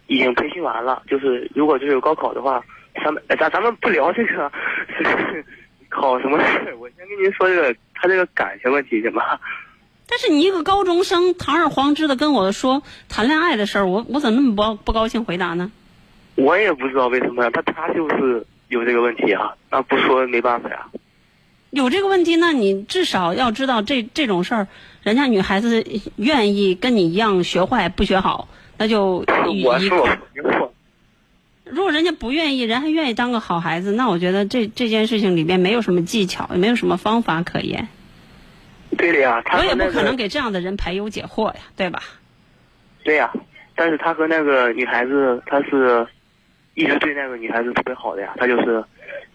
[0.08, 2.62] 已经培训完了，就是如果就是有高考的话，
[3.04, 4.52] 咱们哎咱咱们不聊这个
[4.98, 5.46] 是
[5.90, 9.40] 考什么事，我先跟您说这个他这个感情问题行吧？
[10.10, 15.72] 但是你一个高中生堂而皇之的跟我说谈恋爱的事儿，我我怎么那么不不高兴回答呢？
[16.36, 20.86] 我也不知道为什么呀，他他就是有这个问题啊，那不说没办法呀。
[21.72, 24.68] 有这个问题，那你至少要知道这这种事儿，
[25.04, 25.84] 人家女孩子
[26.16, 29.26] 愿意跟你一样学坏不学好，那就
[29.66, 30.08] 我说。
[30.44, 30.67] 我
[31.72, 37.88] 如果人家不愿意，人还愿意当个好孩子，那我觉得这这件事情里边没有什么技巧，也没有什么方法可言。
[38.98, 42.02] 对的呀，他我也不可能给这样的人排忧解惑呀，对吧？
[43.04, 43.32] 对呀，
[43.76, 46.08] 但是他和那个女孩子，他是
[46.74, 48.84] 一直对那个女孩子特别好的呀，他就是，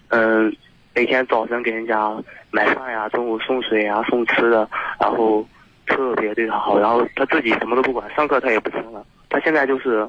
[0.09, 0.55] 嗯、
[0.93, 2.11] 每天早晨给人家
[2.51, 4.67] 买饭呀，中午送水呀，送吃的，
[4.99, 5.47] 然后
[5.85, 9.05] 特别对他好，然后他自己什么都不管，上课他也不听了。
[9.29, 10.07] 他现在就是，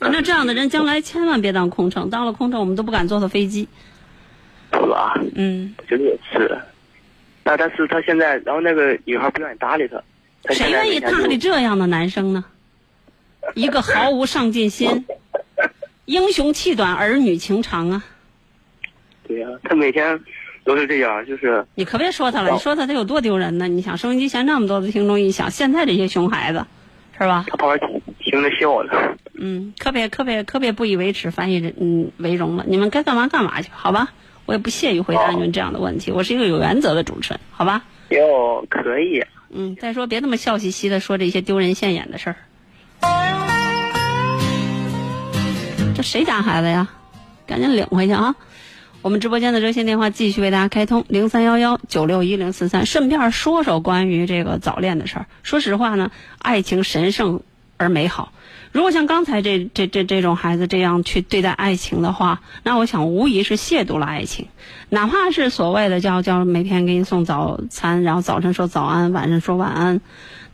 [0.00, 3.68] 那这样的人将来千万别当空乘，当了空乘我们都不敢坐他飞机。
[4.72, 5.14] 是吧？
[5.36, 6.58] 嗯，我觉得也是。
[7.44, 10.02] 那但是他现在，然后那个女孩不愿意搭理他，
[10.42, 12.44] 他谁愿意搭理这样的男生呢？
[13.54, 15.04] 一个毫无上进心，
[16.06, 18.04] 英雄气短，儿女情长啊！
[19.28, 20.18] 对呀、他每天
[20.64, 23.68] 都是这样，就是你可别说他了，你说他他有多丢人呢？
[23.68, 26.64] 你想，收音机前那么多的听众一想，现在这些熊孩子，
[27.16, 27.44] 是吧？
[27.46, 28.92] 他旁边听听着笑呢。
[29.36, 32.64] 嗯，可别可别可别不以为耻，反以人嗯为荣了。
[32.66, 34.12] 你们该干嘛干嘛去，好吧？
[34.46, 36.12] 我也不屑于回答你们这样的问题。
[36.12, 37.84] 我是一个有原则的主持人，好吧？
[38.10, 39.24] 哟，可以。
[39.50, 42.36] 嗯，再说别那么笑嘻嘻的说这些丢人现眼的事儿。
[45.96, 46.88] 这谁家孩子呀？
[47.46, 48.34] 赶紧领回去啊！
[49.00, 52.86] 我们直播间的热线电话继续为大家开通零三幺幺九六一零四三。
[52.86, 55.26] 顺便说说关于这个早恋的事儿。
[55.42, 57.42] 说实话呢，爱情神圣
[57.76, 58.32] 而美好。
[58.74, 64.48] 如果像刚才这这这这种孩子这样去对待爱情的话，那我想无疑是亵渎了爱情。
[64.88, 70.00] 哪怕是所谓的叫叫每天给你送早餐，然后早晨说早安，晚上说晚安，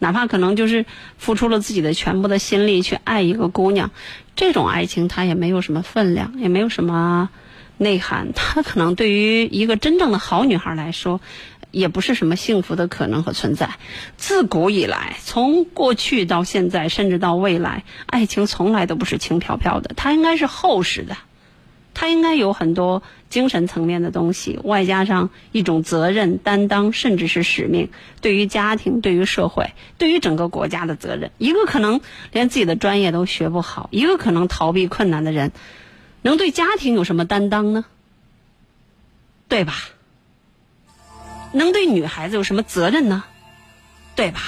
[0.01, 0.85] 哪怕可能就是
[1.17, 3.91] 付出了自己的全部的心力去爱一个姑娘，
[4.37, 7.31] 这种爱情它也没有什么分量，也没有什么
[7.79, 11.23] 内涵，它可能对于一个真正的好女孩来说。
[11.71, 13.77] 也不是什么幸福的可能和存在。
[14.17, 21.17] 自古以来，从过去到现在，甚至到未来，爱情从来都不是轻飘飘的，它应该是厚实的。
[21.93, 27.91] 它应该有很多精神层面的东西，外加上一种责任担当，甚至是使命，
[28.21, 31.33] 对于家庭、对于社会、对于整个国家的责任。
[31.37, 32.01] 一个可能
[32.33, 35.51] 连自己的专业都学不好，一个可能逃避困难的人，
[36.23, 37.85] 能对家庭有什么担当呢？
[39.49, 39.75] 对吧？
[41.53, 43.25] 能对女孩子有什么责任呢？
[44.15, 44.41] 对吧？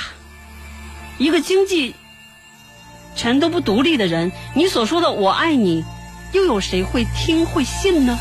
[1.18, 1.94] 一个经济
[3.14, 5.84] 全都不独立的人，你所说的“我爱你”，
[6.32, 8.18] 又有谁会听会信呢？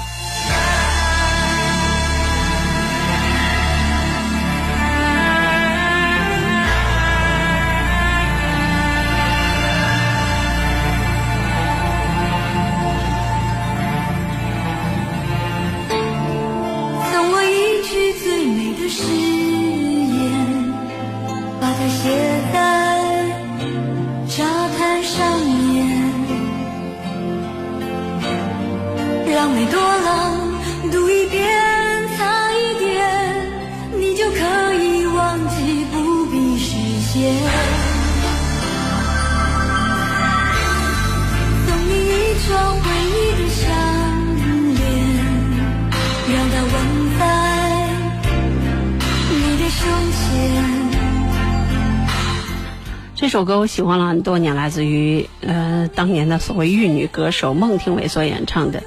[53.32, 58.84] 首歌我喜欢了很多年，来自于呃当年的所谓玉女歌手孟庭苇所演唱的。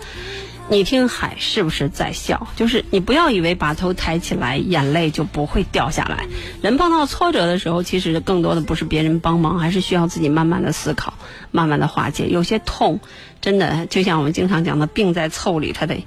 [0.69, 2.47] 你听海是不是在笑？
[2.55, 6.27] 就是你不要以为把头抬起来，眼泪就不会掉下来。
[6.61, 11.15] 人碰到挫折的时候，其实更多的不是别人帮忙，还是需要自己慢慢的思考，
[11.51, 12.29] 慢慢的化解。
[12.29, 13.01] 有些痛，
[13.41, 16.07] 真的就像我们经常讲的，病在凑里，他得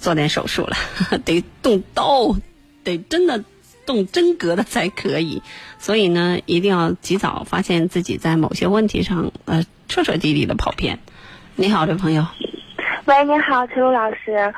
[0.00, 0.76] 做点手术了，
[1.24, 2.36] 得动刀，
[2.84, 3.42] 得真的
[3.88, 5.42] 动真格的才可以。
[5.78, 10.98] 所以呢，一定要及早发现自己在某些问题上，呃，彻彻底底的跑偏。
[11.56, 12.24] 你好，这朋友。
[13.06, 14.54] 喂，你好，陈璐老师。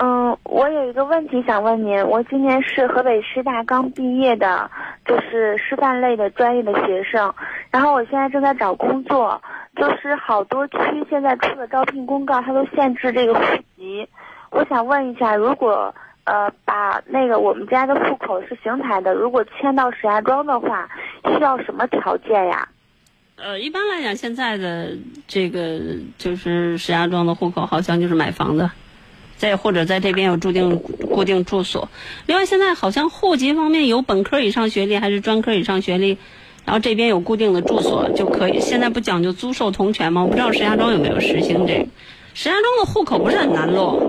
[0.00, 2.00] 嗯，我有一个问题想问您。
[2.06, 4.70] 我今年是河北师大刚毕业的，
[5.04, 7.34] 就是师范类的专业的学生。
[7.72, 9.42] 然后我现在正在找工作，
[9.74, 10.78] 就是好多区
[11.10, 13.40] 现在出的招聘公告，它都限制这个户
[13.76, 14.08] 籍。
[14.50, 15.92] 我想问一下，如果
[16.28, 20.86] 呃把那个我们家的户口是邢台的，如果迁到石家庄的话，
[21.24, 22.68] 需要什么条件呀？
[23.36, 24.90] 呃，一般来讲，现在的
[25.26, 25.80] 这个
[26.18, 28.68] 就是石家庄的户口，好像就是买房子，
[29.36, 31.88] 再或者在这边有注定固定住所。
[32.26, 36.18] 另外，现在好像户籍方面有本科以上学历还是专科以上学历，
[36.66, 38.60] 然后这边有固定的住所就可以。
[38.60, 40.24] 现在不讲究租售同权吗？
[40.24, 41.86] 我不知道石家庄有没有实行这个。
[42.34, 44.07] 石家庄的户口不是很难落。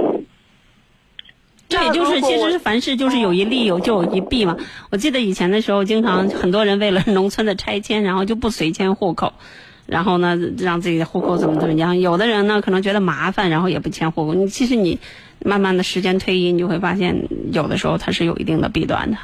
[1.69, 4.57] 这也就是，其实是凡事就是有一利有就有一弊嘛。
[4.89, 9.33] 我记得以前的时候，经常很多人为了农村的拆迁，然后就不随迁户口，
[9.85, 11.99] 然后呢让自己的户口怎么怎么样。
[11.99, 14.33] 有的人呢可能觉得麻烦，然后也不迁户口。
[14.33, 14.97] 你其实你
[15.45, 19.17] 慢慢的时间推移，你就会发现有的时候它是有一定的弊端的。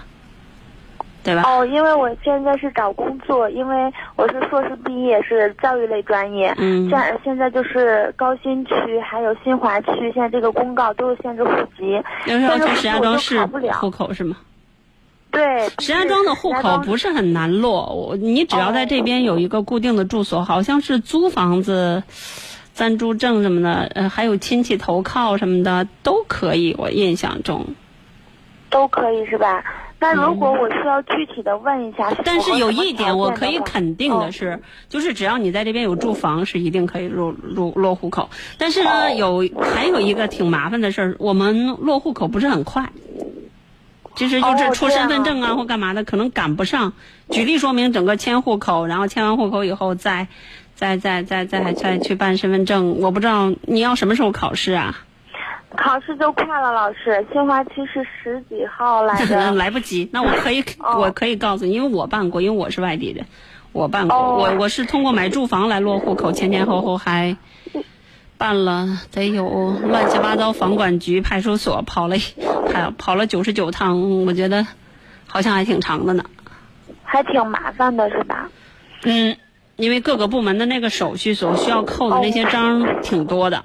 [1.25, 1.41] 对吧？
[1.45, 6.53] 哦，因为我现在是找工作，因为我是硕士毕业，是教育类专业。
[6.57, 8.73] 嗯这样现在就是高新区
[9.03, 13.43] 还有新华区，现在这个公告都是限制户籍，但是石家庄市。
[13.73, 14.37] 户口是吗？
[15.31, 22.03] 对，石家庄的户口不是是很难落，我你只要在这边有一个固定的住所，好像是租房子、
[22.71, 26.73] 暂住证什么的，呃，还有亲戚投靠什么的都可以。
[26.77, 27.65] 我印象中，
[28.69, 29.63] 都可以是吧？
[29.99, 38.29] 那如果我需要具体的问一下，嗯但是有一点我可以以肯定的是，就是只要你在这边有住房，是一定可以落落落户口。
[38.57, 42.89] 但是呢，有还有一个挺麻烦的事儿，我们落户口不是很快。
[44.15, 46.93] 其实就是哦出身份证啊或干嘛的，可能赶不上。
[47.29, 50.27] 举例说明，整个迁户口，然后迁完户口以后再，
[50.75, 52.99] 再再再再再去办身份证。
[53.01, 54.99] 我不知道你要什么时候考试啊？
[55.75, 57.25] 考试就快了，老师。
[57.31, 59.51] 新华区是十几号来的？
[59.53, 60.09] 来不及。
[60.11, 63.25] 那我可以，哦我可以告诉你，因为我办过，因为我是外地人，
[63.71, 64.17] 我办过。
[64.17, 67.37] 哦我我是通过买住房来落户口，前前后后还
[68.37, 72.15] 办了得有乱七八糟房管局、派出所跑了
[72.71, 74.65] 跑跑了九十九趟，我觉得
[75.27, 76.23] 好像还挺长的呢。
[77.03, 78.49] 还挺麻烦的，是吧？
[79.03, 79.37] 嗯，
[79.77, 83.63] 因为各个部门的那个手续所需要扣的那些章挺多的，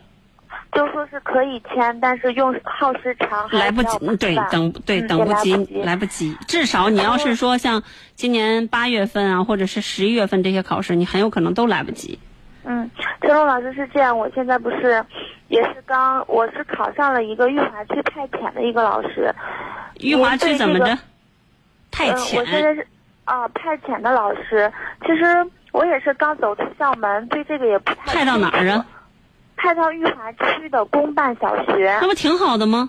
[0.73, 6.37] 就说是可以签，但是用耗时长，还来不及对，等对嗯等不及，来不及。
[6.47, 7.83] 至少你要是说像
[8.15, 12.19] 今年八月份啊，或者是十一月份这些考试，你很有可能都来不及。
[12.65, 12.89] 嗯，
[13.23, 15.05] 陈龙老师是这样，我现在不是
[15.49, 19.35] 也是刚我是考上了一个裕华区派遣的一个老师，
[19.99, 20.97] 裕华区怎么着？
[21.91, 22.87] 派嗯，我现在是
[23.25, 25.25] 啊、派遣的老师，其实
[25.73, 28.87] 我也是刚走出校门，对这个也不太派到哪儿啊？
[29.61, 32.89] 派到裕华区的公办小学那，不挺好的吗？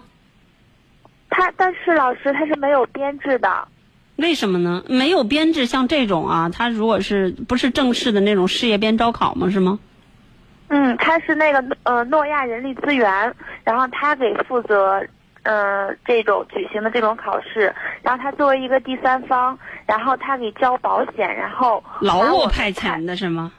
[1.29, 3.67] 他但是老师他是没有编制的，
[4.15, 4.81] 为什么呢？
[4.87, 9.49] 没有编制，像这种啊，他如果是不是正式的那种事业编招考吗？
[9.49, 9.79] 是吗？
[10.69, 15.05] 嗯，他是那个呃诺亚人力资源，然后他给负责
[15.43, 23.51] 呃这种举行的这种考试，然后他作为一个第三方，然后他给交保险，然后劳务派遣的是吗？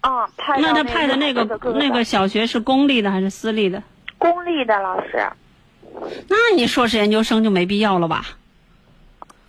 [0.00, 1.44] 啊、派那他派的那个
[1.74, 3.82] 那个小学是公立的还是私立的？
[4.16, 5.30] 公立的老师，
[6.28, 8.24] 那你硕士研究生就没必要了吧？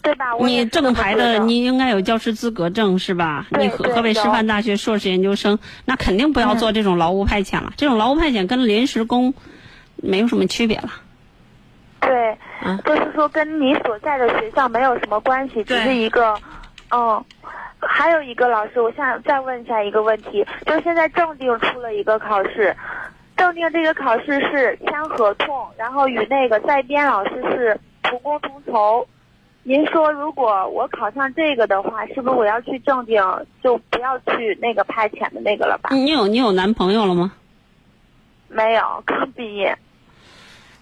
[0.01, 0.25] 对吧？
[0.39, 3.45] 你正牌的，你应该有教师资格证是吧？
[3.51, 7.71] 对你河河北师范大学硕士研究生，那肯定不要做这种劳务派遣了。
[7.77, 9.33] 这种劳务派遣跟临时工
[9.95, 10.89] 没有什么区别了。
[12.01, 12.31] 对，
[12.61, 16.35] 啊就是说跟你所在的学校没有什么关系，只是一个，
[16.89, 17.23] 嗯。
[17.81, 22.75] 还有一个老师，我想再问一下一个问题，就是现在正定出了一个考试，
[23.35, 29.07] 正定这个考试是签合同，然后与那个在编老师是同工同酬。
[29.63, 33.23] 您说，如果我考上这个的话，是不是我要去正定，
[33.63, 35.89] 就不要去那个派遣的那个了吧？
[35.93, 37.31] 你有你有男朋友了吗？
[38.47, 39.77] 没有，刚毕业。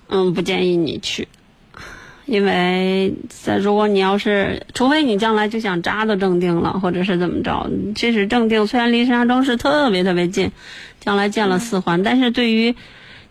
[0.07, 1.27] 嗯，不建议你去，
[2.29, 10.51] 因为在如果你要是，除非你将来就想扎到正定了，或者是怎么着，即使正定虽然离石家庄市特别特别近，
[10.99, 12.75] 将来建了四环，但是对于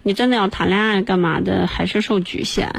[0.03, 2.73] 你真的要谈恋爱干嘛的，还是受局限。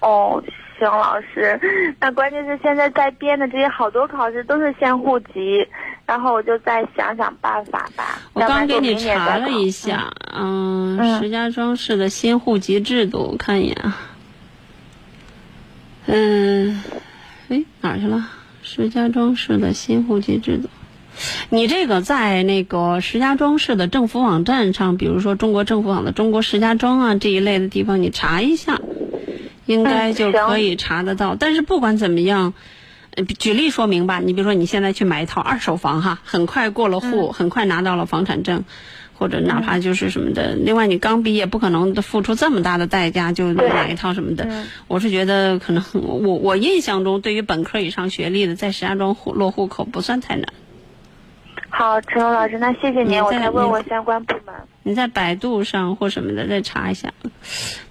[0.00, 0.42] 哦，
[0.78, 1.60] 行，老师。
[2.00, 5.66] 那关键是现在在编的这些好多考试都是限户籍，
[6.06, 8.18] 然后我就再想想办法吧。
[8.32, 13.96] 我刚给你查了一下，嗯，嗯石家庄市的新户籍制度，我看一眼啊。
[16.06, 16.82] 嗯，
[17.48, 18.28] 哎，哪儿去了？
[18.62, 20.68] 石家庄市的新户籍制度。
[21.48, 28.80] 你这个在那个石家庄市的政府网站上，比如说中国政府网的“中国石家庄”啊这一类的地方，你查一下，
[29.66, 31.36] 应该就可以查得到。
[31.36, 32.52] 但是不管怎么样，
[33.14, 38.64] 呃举例说明吧，你比如说你现在去买一套二手房哈，很快过了户，很快拿到了房产证，
[39.16, 40.54] 或者哪怕就是什么的。
[40.54, 44.44] 另外，你刚毕业，不可能付出这么大的代价就买一套什么的。
[44.44, 50.46] 嗯我是觉得可能我我印象中，对于本科以上学历的，在石家庄户落户口不算太难。
[51.70, 54.54] 好，陈龙老师，那谢谢您，我在再问你问相关部门。
[54.84, 57.12] 你在百度上或什么的再查一下。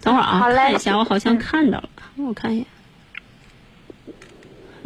[0.02, 2.66] 等会儿啊，好嘞看一下，我好像嗯看到了，我看一眼。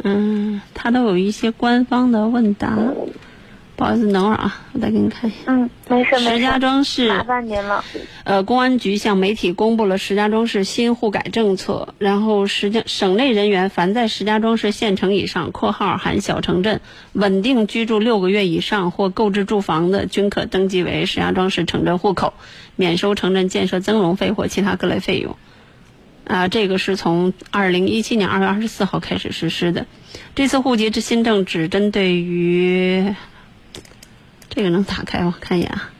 [0.02, 2.76] 嗯，他都有一些官方的问答。
[3.78, 5.38] 不好意思，等会儿啊，我再给你看一下。
[5.46, 6.30] 嗯，没事，没事。
[6.30, 7.84] 石家庄市麻烦您了。
[8.24, 11.94] 呃，公安局向媒体公布了石家庄市新户改政策。
[11.98, 16.80] 然后，石家省内人员凡在石家庄市县城以上（括号含小城镇）
[17.14, 22.34] 稳定居住六个月以上或购置住房的，均可登记为石家庄市城镇户口，
[22.74, 25.36] 免收城镇建设增容费或其他各类费用。
[26.24, 29.86] 啊，这个是从二零一七年二月二十四号开始实施的。
[30.34, 33.14] 这次户籍制新政只针对于。
[34.48, 35.34] 这个能打开吗？
[35.40, 35.90] 看一眼啊，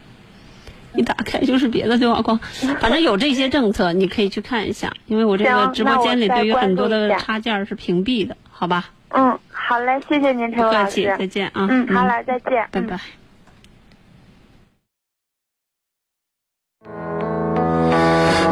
[0.94, 2.38] 一打开就是别的对话框，
[2.80, 8.90] 反正有这些政策，你可以去看一下，因为我这个直播间里对于很多的插件是屏蔽的，好吧？
[9.10, 10.78] 嗯，好嘞，谢谢您，陈老师。
[10.78, 11.66] 不客气，再见啊。
[11.70, 12.68] 嗯，好了，再见。
[12.70, 12.98] 拜拜。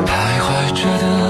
[0.07, 1.26] 徘徊着的。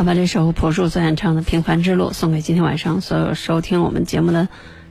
[0.00, 4.48] 我把这首朴树所演唱的《平凡之路》送给今天晚上所有收听我们节目的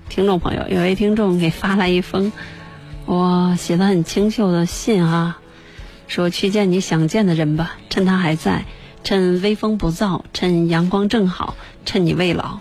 [0.08, 0.68] 听众朋友。
[0.70, 2.32] 有位听众给发来一封
[3.08, 5.40] 我写的很清秀的信啊，
[6.08, 8.66] 说去见你想见的人吧，趁他还在，
[9.04, 11.56] 趁微风不燥，趁阳光正好，
[11.88, 12.60] 趁你未老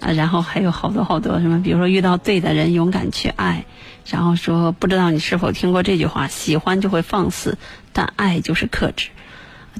[0.00, 0.12] 啊。
[0.16, 3.66] 然后还有好多好多什么，比如说遇到对的人，勇敢去爱。
[4.06, 7.58] 然后说不知道你是否听过这句话：喜欢就会放肆，
[7.92, 9.10] 但爱就是克制。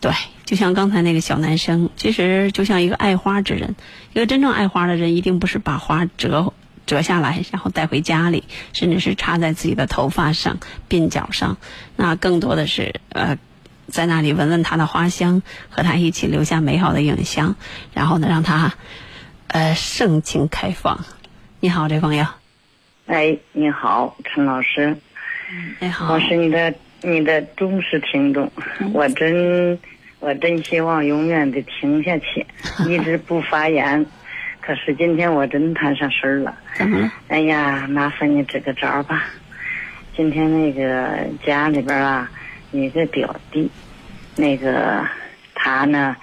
[0.00, 0.12] 对，
[0.44, 3.74] 就像刚才那个小男生，其实就像一个爱花之人，
[4.12, 6.52] 一个真正爱花的人，一定不是把花折
[6.86, 11.56] 折下来，然后带回家里，甚至是插在自己的头发上、鬓角上，
[11.96, 13.38] 那更多的是呃，
[13.88, 17.56] 在那里闻闻它的花香，和他一起留下美好的影像，
[17.92, 18.74] 然后呢，让他。
[19.46, 21.04] 呃，盛情开放。
[21.60, 22.26] 你好，这朋友。
[23.06, 24.96] 哎，你好，陈老师。
[25.78, 26.12] 你好。
[26.12, 26.74] 我是你的
[27.04, 28.50] 你的忠实听众，
[28.92, 29.78] 我真
[30.20, 32.44] 我真希望永远的听下去，
[32.88, 34.04] 一直不发言。
[34.60, 36.56] 可是今天我真摊上事儿了。
[36.74, 37.12] 怎么了？
[37.28, 39.26] 哎呀，麻烦你支个招吧。
[40.16, 42.30] 今天那个家里边啊，
[42.72, 43.70] 一个表弟，
[44.36, 45.06] 那个
[45.54, 46.16] 他呢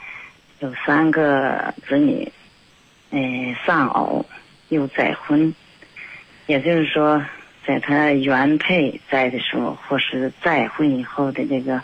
[0.59, 2.27] 有三个子女。
[3.13, 4.25] 嗯，丧偶
[4.69, 5.53] 又再婚，
[6.47, 7.21] 也就是说，
[7.65, 11.81] 在他原配在的时候，或是再婚以后的这个，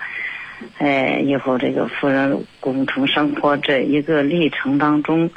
[0.80, 5.30] 呃，以后这个夫人共同生活这一个历程当中，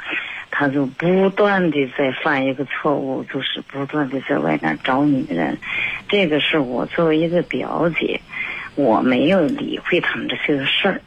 [0.49, 5.57] 他就不断的在犯一个错误，就是不断的在外面找女人。
[6.09, 8.19] 这个是我作为一个表姐，
[8.75, 10.99] 我没有理会他们这些个事儿。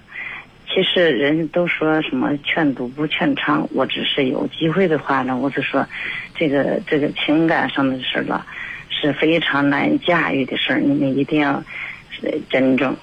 [0.66, 5.86] 其实人都说什么劝赌不劝娼，我只是有机会的话呢，我就说，
[6.34, 8.46] 这个这个情感上的事儿吧，
[9.04, 11.62] 是非常难驾驭的事儿，你们一定要
[12.48, 12.96] 珍重。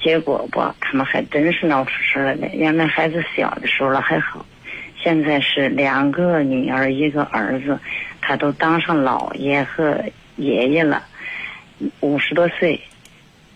[0.00, 2.48] 结果吧，他们还真是闹出事来了。
[2.52, 4.44] 原来孩子小的时候了还好，
[5.00, 7.78] 现在是两个女儿一个儿子，
[8.20, 10.02] 他都当上姥爷和
[10.36, 11.04] 爷爷了，
[12.00, 12.80] 五十多岁，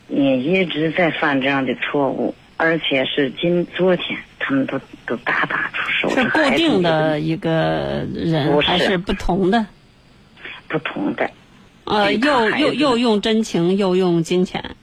[0.08, 2.34] 也一直在犯这样的错误。
[2.58, 6.10] 而且是今昨天，他们都都大打出手。
[6.10, 9.66] 是固定的一个人，还是不同的？
[10.68, 11.28] 不同的。
[11.84, 14.76] 呃，又又又用真情，又用金钱。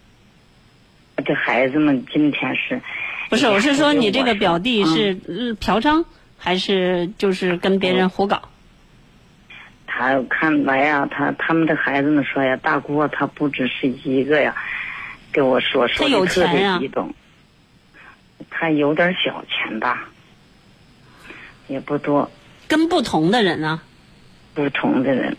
[1.26, 2.82] 这孩子们今天是，
[3.30, 3.46] 不是？
[3.48, 5.14] 我是说，你这个表弟是
[5.56, 6.04] 嫖娼，
[6.38, 8.42] 还是就是跟别人胡搞？
[9.86, 14.56] 他看来呀，他他们的孩子们说呀，大姑他不只是一个呀，
[15.32, 17.14] 跟我说说的特别激动。
[18.50, 20.08] 他有点小钱吧，
[21.68, 22.30] 也不多。
[22.68, 23.82] 跟不同的人呢？
[24.54, 25.36] 不同的人，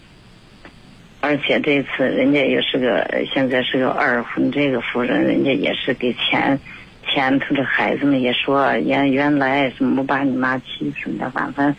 [1.20, 6.58] 而且这次人家也是个，现在是个二婚，这个夫人人家也是给钱，
[7.06, 11.76] 前头的孩子们也说，原原来怎么把你妈气死的，反正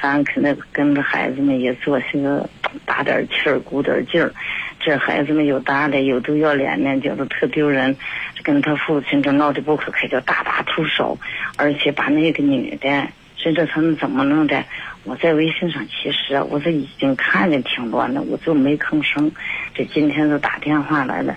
[0.00, 2.48] 反正可能跟着孩子们也做些个
[2.84, 4.32] 打点气儿，鼓点劲儿。
[4.80, 7.96] 这孩子们有大的，有都要脸的，觉得特丢人。
[8.42, 11.18] 跟他父亲这闹得不可开交，大打出手，
[11.58, 12.88] 而且把那个女的，
[13.36, 14.64] 甚至他们怎么弄的？
[15.04, 19.32] 我在微信上其实我这已经看见挺乱的，我就没吭声。
[19.74, 21.36] 这今天就打电话来了，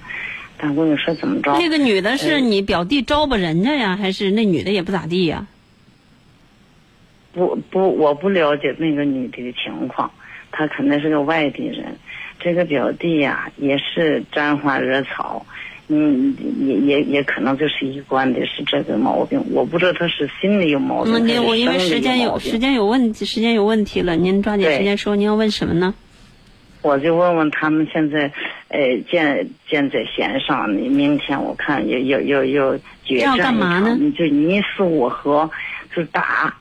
[0.58, 1.58] 但我跟你说怎么着？
[1.58, 5.48] 那个女的是你表弟招吧人家呀，还是那女的也不咋地呀？
[7.34, 10.12] 不不，我不了解那个女的的情况，
[10.52, 11.98] 她可能是个外地人。
[12.40, 15.46] 这个表弟呀，也是沾花惹草。
[15.94, 16.36] 嗯，
[16.68, 25.94] 也也也可能就是一贯的是这个毛病，我不知道他是心里有毛病您我因为时间有时间有问题，时间有问题了，您抓紧时间说，您要问什么呢？
[26.82, 28.32] 我就问问他们现在，
[28.70, 35.50] 呃，箭箭在弦上，你明天我看要要要要决战一场，就你死我活，
[35.96, 36.56] 就打。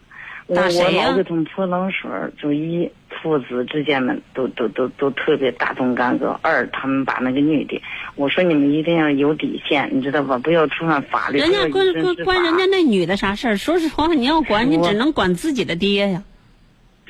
[0.48, 1.04] 打谁呀？
[1.06, 2.90] 我老给他们泼冷水，就一
[3.22, 6.38] 父子之间们都都都都特别大动干戈。
[6.42, 7.80] 二，他们把那个女的，
[8.16, 10.38] 我说你们一定要有底线，你知道吧？
[10.38, 11.38] 不要触犯法律。
[11.38, 13.56] 人家关关关人家那女的啥事儿？
[13.56, 16.22] 说实话，你要管，你只能管自己的爹呀。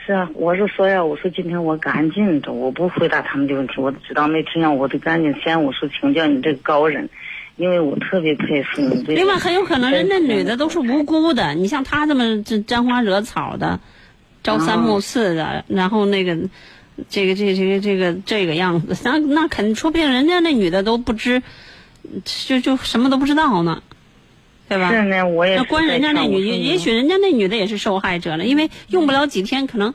[0.04, 7.08] 是啊，我是说呀，我说今天我赶紧的，我不回答他们的问题，我知道没听见，我得赶紧先我说请教你这个高人。
[7.56, 9.02] 因为我特别佩服你。
[9.14, 11.54] 另外，很有可能人家女的都是无辜的。
[11.54, 13.78] 你像他这么这沾花惹草的，
[14.42, 16.36] 朝三暮四的，然后那个，
[17.10, 21.42] 这个这个这个这个这个样子，那那肯定说不定人家那女的都不知，
[22.24, 23.82] 就就什么都不知道呢，
[24.68, 24.90] 对吧？
[24.90, 25.56] 是呢，我也。
[25.56, 29.92] 那关人家那女，也许人家那女的也是受害者了，因为用不了几天，可能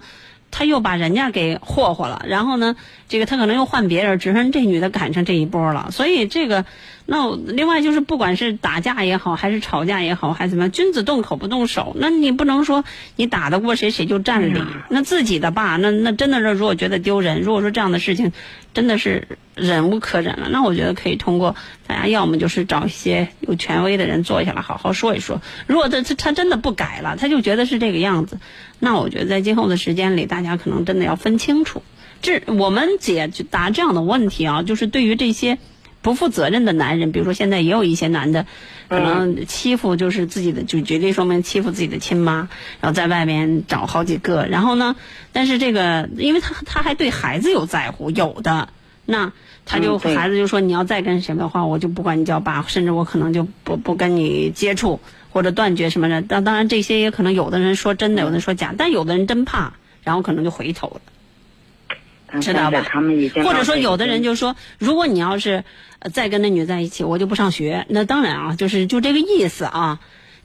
[0.52, 2.76] 他又把人家给霍霍了，然后呢，
[3.10, 6.64] 这个他可能又换别人，只剩这女的赶上这一波了，所以这个。
[7.10, 11.96] 那另外就是，不管是打架也好，还是吵架也好，还是怎么样，君子动口不动手。
[11.98, 12.84] 那你不能说
[13.16, 14.62] 你打得过谁谁就占理。
[14.90, 18.34] 那自己的爸，那那真的是如果觉得丢人，如果说这样的事情
[18.74, 21.56] 真的是忍无可忍了，那我觉得可以通过
[21.88, 25.42] 大家要么就是找一些有权威的人坐下来好好说一说。
[25.66, 28.38] 如果他他他真的不改了，他就觉得是这个样子，
[28.80, 31.82] 那我觉得在今后的时间里，大家可能真的要分清楚。
[32.22, 35.58] 这我们解答这样的问题啊，就是对于这些。
[36.08, 38.46] 不负责任的男人，比如说现在也有一些男的，
[38.88, 42.48] 可能欺负就是自己的，就绝对说明欺负自己的亲妈，
[42.80, 44.96] 然后在外面找好几个，然后呢，
[45.34, 48.70] 但是这个因为他他还对孩子有在乎，有的。
[49.04, 49.34] 那
[49.66, 56.22] 他就孩子就说你要再跟谁的话，我就不管你叫爸，甚至我可能就不不跟你接触或者断绝什么的。
[56.22, 59.74] 当当然这些也可能有的人说真的，有的人说假，但有的人真怕，
[60.06, 61.02] 然后可能就回头了。
[62.42, 62.84] 知道吧？
[63.44, 65.64] 或者说，有的人就说，如果你要是
[66.14, 67.86] 再跟那女在一起，我就不上学。
[67.90, 70.00] 那当然啊，就是就这个意思啊。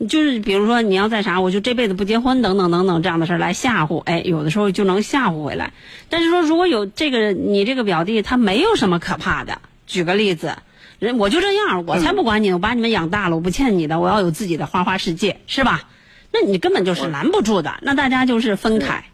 [0.09, 4.01] 就是比如说，你要再啥，我就这辈子不结婚，等等等等这样的事儿来吓唬。
[4.01, 5.73] 哎，有的时候就能吓唬回来。
[6.09, 9.61] 但是说，如果有这个你这个表弟，他没有什么可怕的。
[9.87, 10.57] 举个例子，
[10.99, 15.89] 人我就这样，我才不管你，我把你们养大了，我不欠你的，我要有自己的花花世界，是吧？
[16.33, 17.75] 那你根本就是拦不住的。
[17.83, 19.05] 那大家就是分开，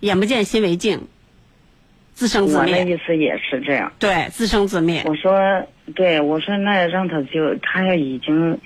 [0.00, 1.06] 眼不见心为净。
[2.16, 2.72] 自生自灭。
[2.72, 3.92] 我的意思也是这样。
[3.98, 5.02] 对，自生自灭。
[5.04, 5.38] 我说，
[5.94, 8.58] 对，我说那让他就他要已经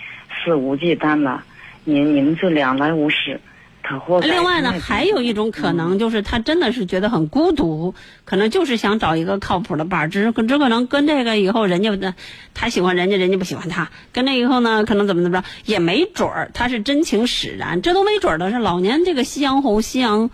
[0.44, 1.42] 肆无忌惮了，
[1.82, 3.40] 你你们就两来无事，
[3.82, 4.28] 他活该。
[4.28, 7.92] 另外呢，还有一种可能就是他真的是觉得很孤独，
[8.24, 12.14] 可能就是想找一个靠谱的伴儿，只是只可能跟这个以后人家的
[12.54, 20.30] 他喜欢人家，人家不喜欢他，跟这以后呢，可能怎么怎么着也没准儿，他是真情使然，这都没准儿的是老年这个夕阳红，夕阳。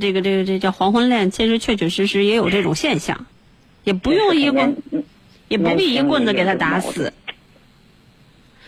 [0.00, 3.26] 这个这个这叫黄昏恋，其实确确实实也有这种现象，
[3.84, 4.76] 也不用一棍，
[5.48, 7.12] 也不必一棍子给他打死，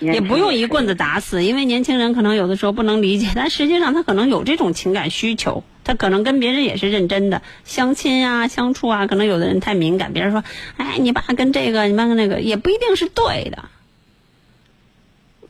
[0.01, 10.43] 也不用一棍子打死，因为年轻人可能有的时候不能理解，但实际上他可能有这种情感需求，他可能跟别人也是认真的相亲啊、相处啊，可能有的人太敏感，别人说，
[10.77, 13.67] 哎，你爸跟这个，你爸跟那个，也不一定是对的，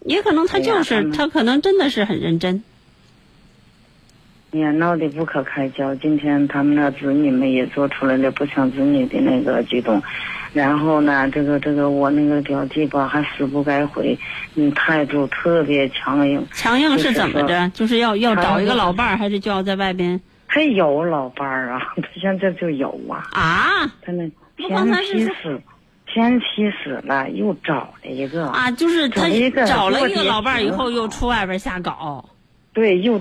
[0.05, 2.63] 也可能他就是他可能真的是很认真。
[4.55, 5.93] 也闹得不可开交。
[5.97, 10.01] 今天他们那子女们也做出来了不想子女的那个举动，
[10.53, 14.17] 然后呢，这个这个我那个表弟吧还死不该回，
[14.55, 16.47] 嗯，态度特别强硬。
[16.53, 17.69] 强硬是怎么着？
[17.75, 20.21] 就是要要找一个老伴儿，还是就要在外边？
[20.47, 23.27] 他有老伴儿啊， 他现在就有啊。
[23.33, 23.93] 啊？
[24.03, 25.61] 他那前妻死，
[26.07, 28.47] 前妻死了，又找了一个。
[28.47, 29.29] 啊，就是他
[29.67, 32.25] 找了一个老伴儿以后，又出外边瞎搞。
[32.73, 33.21] 对，又。